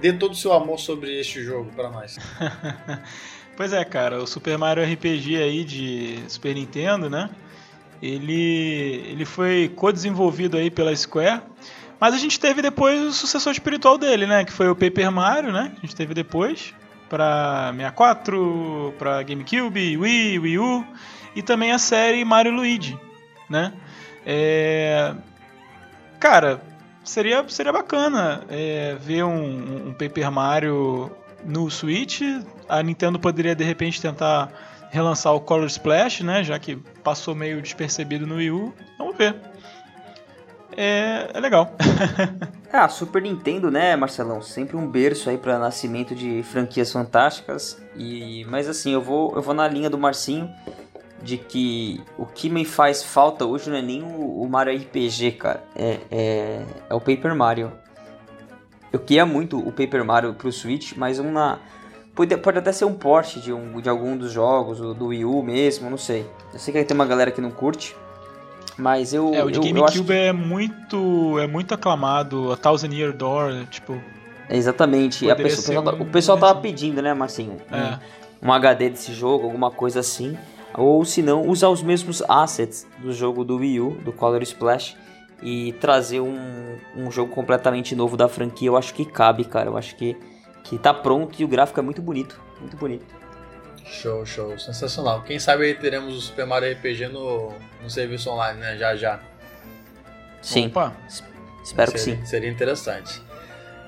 [0.02, 2.18] dê todo o seu amor sobre este jogo para nós.
[3.56, 7.30] pois é, cara, o Super Mario RPG aí de Super Nintendo, né?
[8.02, 11.42] Ele, ele foi co-desenvolvido aí pela Square,
[12.00, 14.44] mas a gente teve depois o sucessor espiritual dele, né?
[14.44, 15.72] Que foi o Paper Mario, né?
[15.78, 16.74] A gente teve depois
[17.10, 20.86] para 64, para GameCube, Wii, Wii U
[21.36, 22.98] e também a série Mario Luigi,
[23.50, 23.74] né?
[24.26, 25.14] É...
[26.20, 26.62] Cara,
[27.06, 31.12] seria, seria bacana é, ver um, um Paper Mario
[31.45, 32.22] no Switch.
[32.68, 34.51] A Nintendo poderia de repente tentar
[34.89, 36.43] relançar o Color Splash, né?
[36.43, 38.74] Já que passou meio despercebido no Wii U.
[38.97, 39.36] Vamos ver.
[40.76, 41.74] É, é legal.
[42.72, 44.41] ah, Super Nintendo, né, Marcelão?
[44.41, 47.82] Sempre um berço aí para nascimento de franquias fantásticas.
[47.95, 50.49] E mas assim, eu vou eu vou na linha do Marcinho
[51.26, 55.32] de que o que me faz falta hoje não é nem o, o Mario RPG,
[55.32, 55.64] cara.
[55.76, 57.72] É, é, é, o Paper Mario.
[58.94, 61.60] Eu queria muito o Paper Mario pro Switch, mas uma.
[62.14, 65.44] Pode, pode até ser um porte de, um, de algum dos jogos, do Wii U
[65.44, 66.26] mesmo, não sei.
[66.54, 67.96] Eu sei que tem uma galera que não curte.
[68.78, 69.34] Mas eu.
[69.34, 70.14] É, o de eu, GameCube que...
[70.14, 71.40] é muito.
[71.40, 74.00] é muito aclamado, a Thousand Year Door, tipo.
[74.48, 75.26] Exatamente.
[75.26, 76.02] Pessoa, o pessoal, um...
[76.04, 77.58] o pessoal tava pedindo, né, Marcinho?
[77.72, 77.98] É.
[78.46, 80.38] Um, um HD desse jogo, alguma coisa assim
[80.78, 84.96] ou se não usar os mesmos assets do jogo do Wii U, do Color Splash
[85.42, 89.70] e trazer um, um jogo completamente novo da franquia, eu acho que cabe, cara.
[89.70, 90.18] Eu acho que,
[90.64, 93.06] que tá pronto e o gráfico é muito bonito, muito bonito.
[93.86, 95.22] Show, show, sensacional.
[95.22, 98.78] Quem sabe aí teremos o Super Mario RPG no, no serviço online, né?
[98.78, 99.20] Já já.
[100.42, 100.68] Sim.
[100.68, 100.96] Opa.
[101.64, 102.26] Espero seria, que sim.
[102.26, 103.22] Seria interessante.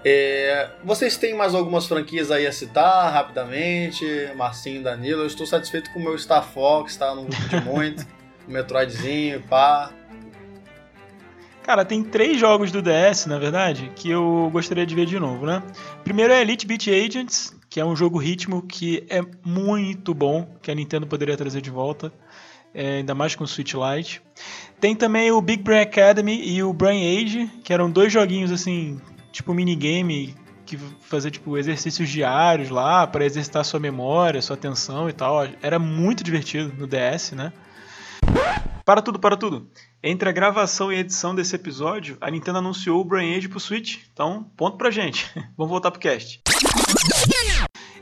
[0.10, 4.05] É, vocês têm mais algumas franquias aí a citar rapidamente?
[4.38, 5.24] Marcinho, Danilo.
[5.24, 7.14] Eu estou satisfeito com o meu Star Fox, tá?
[7.14, 8.08] Não vou muito.
[8.47, 9.91] o Metroidzinho, pá.
[11.62, 15.45] Cara, tem três jogos do DS, na verdade, que eu gostaria de ver de novo,
[15.45, 15.62] né?
[16.05, 20.72] Primeiro é Elite Beat Agents, que é um jogo ritmo que é muito bom, que
[20.72, 22.14] a Nintendo poderia trazer de volta,
[22.74, 24.22] é, ainda mais com o Switch Lite.
[24.80, 29.01] Tem também o Big Brain Academy e o Brain Age, que eram dois joguinhos assim
[29.38, 30.36] tipo minigame
[30.66, 35.48] que fazer tipo exercícios diários lá para exercitar sua memória, sua atenção e tal.
[35.62, 37.54] Era muito divertido no DS, né?
[38.84, 39.70] Para tudo, para tudo.
[40.04, 43.60] Entre a gravação e a edição desse episódio, a Nintendo anunciou o Brain Age pro
[43.60, 44.00] Switch.
[44.12, 45.30] Então, ponto pra gente.
[45.56, 46.42] Vamos voltar pro cast.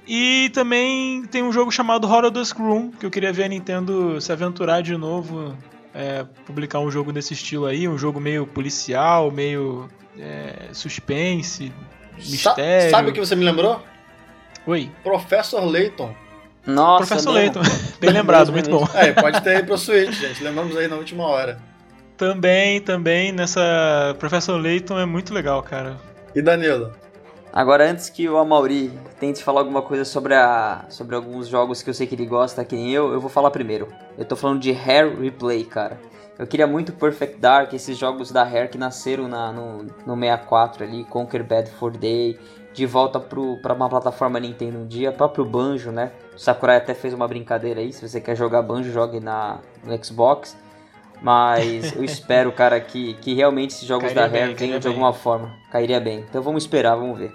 [0.08, 4.22] E também tem um jogo chamado Horror Dusk Room, que eu queria ver a Nintendo
[4.22, 5.56] se aventurar de novo,
[5.94, 11.72] é, publicar um jogo desse estilo aí, um jogo meio policial, meio é, suspense,
[12.18, 12.92] mistério.
[12.92, 13.82] Sabe o que você me lembrou?
[14.66, 14.92] Oi.
[15.04, 16.16] Professor Layton.
[16.66, 17.62] Nossa, Professor Layton.
[18.00, 18.88] Bem lembrado, muito bom.
[18.96, 20.44] É, pode ter aí pro Switch, gente.
[20.44, 21.60] Lembramos aí na última hora.
[22.18, 25.98] Também, também, nessa Professor Layton é muito legal, cara.
[26.34, 26.94] E Danilo?
[27.52, 31.90] Agora, antes que o Amauri tente falar alguma coisa sobre, a, sobre alguns jogos que
[31.90, 33.88] eu sei que ele gosta, que nem eu, eu vou falar primeiro.
[34.18, 35.98] Eu tô falando de Hair Replay, cara.
[36.38, 40.84] Eu queria muito Perfect Dark, esses jogos da Rare que nasceram na, no, no 64
[40.84, 42.38] ali, Conquer Bad for Day,
[42.74, 46.12] de volta para uma plataforma Nintendo um dia, próprio Banjo, né?
[46.36, 50.04] O Sakurai até fez uma brincadeira aí, se você quer jogar Banjo, jogue na, no
[50.04, 50.58] Xbox.
[51.22, 55.14] Mas eu espero, cara, que, que realmente esses jogos cairia da Rare venham de alguma
[55.14, 55.56] forma.
[55.72, 56.26] Cairia bem.
[56.30, 57.32] Então vamos esperar, vamos ver.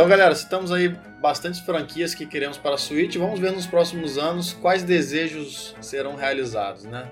[0.00, 0.88] Então, galera, citamos aí
[1.20, 3.16] bastantes franquias que queremos para a Switch.
[3.16, 7.06] Vamos ver nos próximos anos quais desejos serão realizados, né?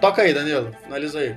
[0.00, 0.74] Toca aí, Danilo.
[0.84, 1.36] Finaliza aí.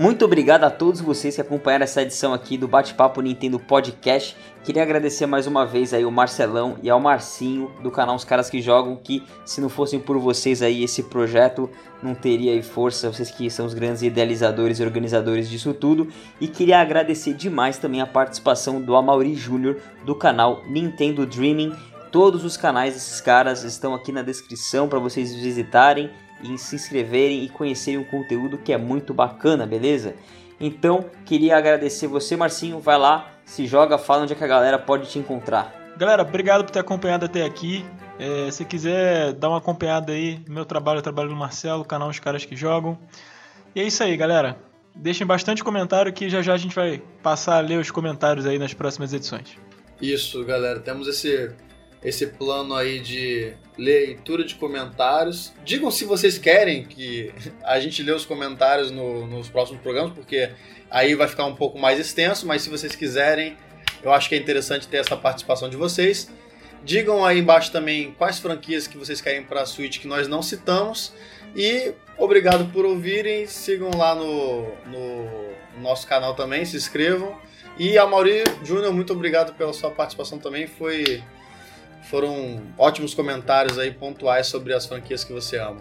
[0.00, 4.34] Muito obrigado a todos vocês que acompanharam essa edição aqui do Bate-Papo Nintendo Podcast.
[4.64, 8.48] Queria agradecer mais uma vez aí o Marcelão e ao Marcinho do canal Os Caras
[8.48, 11.68] que Jogam, que se não fossem por vocês aí esse projeto
[12.02, 16.08] não teria aí força, vocês que são os grandes idealizadores e organizadores disso tudo.
[16.40, 21.74] E queria agradecer demais também a participação do Amaury Júnior do canal Nintendo Dreaming.
[22.10, 26.10] Todos os canais desses caras estão aqui na descrição para vocês visitarem
[26.42, 30.14] e se inscreverem e conhecerem um conteúdo que é muito bacana, beleza?
[30.60, 32.80] Então, queria agradecer você, Marcinho.
[32.80, 35.74] Vai lá, se joga, fala onde é que a galera pode te encontrar.
[35.96, 37.84] Galera, obrigado por ter acompanhado até aqui.
[38.18, 42.08] É, se quiser dar uma acompanhada aí no meu trabalho, eu trabalho no Marcelo, canal
[42.08, 42.98] Os Caras que Jogam.
[43.74, 44.58] E é isso aí, galera.
[44.94, 48.58] Deixem bastante comentário que já já a gente vai passar a ler os comentários aí
[48.58, 49.56] nas próximas edições.
[50.00, 50.80] Isso, galera.
[50.80, 51.50] Temos esse
[52.02, 55.52] esse plano aí de leitura de comentários.
[55.64, 57.32] Digam se vocês querem que
[57.62, 60.50] a gente lê os comentários no, nos próximos programas, porque
[60.90, 63.56] aí vai ficar um pouco mais extenso, mas se vocês quiserem,
[64.02, 66.30] eu acho que é interessante ter essa participação de vocês.
[66.82, 70.42] Digam aí embaixo também quais franquias que vocês querem para a Switch que nós não
[70.42, 71.12] citamos.
[71.54, 73.46] E obrigado por ouvirem.
[73.46, 77.36] Sigam lá no, no nosso canal também, se inscrevam.
[77.78, 80.66] E a Mauri Júnior, muito obrigado pela sua participação também.
[80.66, 81.22] Foi,
[82.10, 85.80] foram ótimos comentários aí pontuais sobre as franquias que você ama.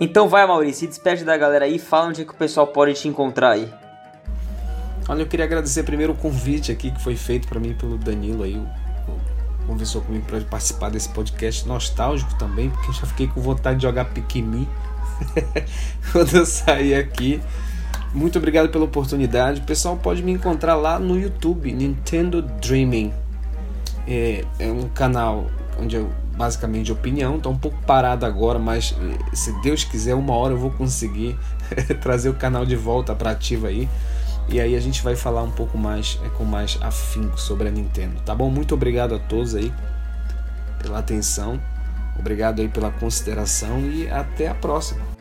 [0.00, 2.94] Então vai, Maurício, se despede da galera aí, fala onde é que o pessoal pode
[2.94, 3.72] te encontrar aí.
[5.08, 8.42] Olha, eu queria agradecer primeiro o convite aqui que foi feito para mim pelo Danilo
[8.42, 8.60] aí,
[9.66, 13.82] conversou comigo para participar desse podcast nostálgico também, porque eu já fiquei com vontade de
[13.82, 14.68] jogar Pikmin
[16.10, 17.40] quando eu saí aqui.
[18.12, 19.60] Muito obrigado pela oportunidade.
[19.60, 23.21] O pessoal pode me encontrar lá no YouTube, Nintendo Dreaming.
[24.06, 25.46] É, é um canal
[25.78, 30.14] onde eu basicamente de opinião, tá um pouco parado agora, mas eh, se Deus quiser,
[30.14, 31.38] uma hora eu vou conseguir
[32.00, 33.88] trazer o canal de volta para ativa aí.
[34.48, 37.70] E aí a gente vai falar um pouco mais, é, com mais afinco sobre a
[37.70, 38.50] Nintendo, tá bom?
[38.50, 39.72] Muito obrigado a todos aí
[40.82, 41.60] pela atenção,
[42.18, 45.11] obrigado aí pela consideração e até a próxima.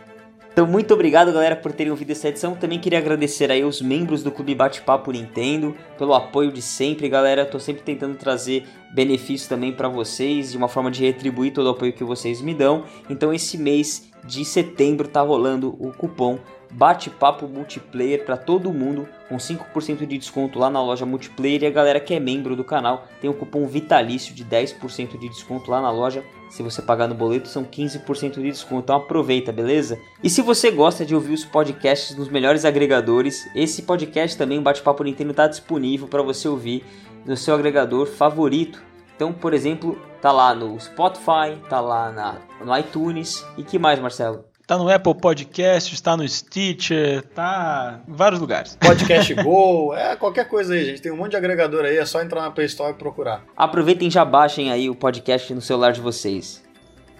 [0.52, 2.56] Então, muito obrigado, galera, por terem ouvido essa edição.
[2.56, 7.46] Também queria agradecer aí os membros do Clube Bate-Papo Nintendo pelo apoio de sempre, galera.
[7.46, 11.70] Tô sempre tentando trazer benefícios também para vocês, de uma forma de retribuir todo o
[11.70, 12.84] apoio que vocês me dão.
[13.10, 16.38] Então, esse mês de setembro tá rolando o cupom
[16.74, 21.64] bate-papo multiplayer para todo mundo, com 5% de desconto lá na loja multiplayer.
[21.64, 25.30] E a galera que é membro do canal tem o cupom vitalício de 10% de
[25.30, 26.24] desconto lá na loja.
[26.52, 28.84] Se você pagar no boleto, são 15% de desconto.
[28.84, 29.98] Então aproveita, beleza?
[30.22, 34.62] E se você gosta de ouvir os podcasts nos melhores agregadores, esse podcast também, o
[34.62, 36.84] Bate-Papo Nintendo, está disponível para você ouvir
[37.26, 38.84] no seu agregador favorito.
[39.16, 43.46] Então, por exemplo, tá lá no Spotify, tá lá na, no iTunes.
[43.58, 44.51] E que mais, Marcelo?
[44.72, 48.78] Tá no Apple Podcast, está no Stitcher, tá em vários lugares.
[48.80, 51.02] Podcast Go, é qualquer coisa aí, gente.
[51.02, 53.44] Tem um monte de agregador aí, é só entrar na Play Store e procurar.
[53.58, 56.64] Aproveitem e já baixem aí o podcast no celular de vocês.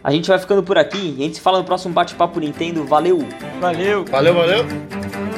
[0.02, 2.86] A gente vai ficando por aqui e a gente se fala no próximo bate-papo Nintendo.
[2.86, 3.20] Valeu!
[3.60, 4.06] Valeu!
[4.06, 5.31] Valeu, valeu!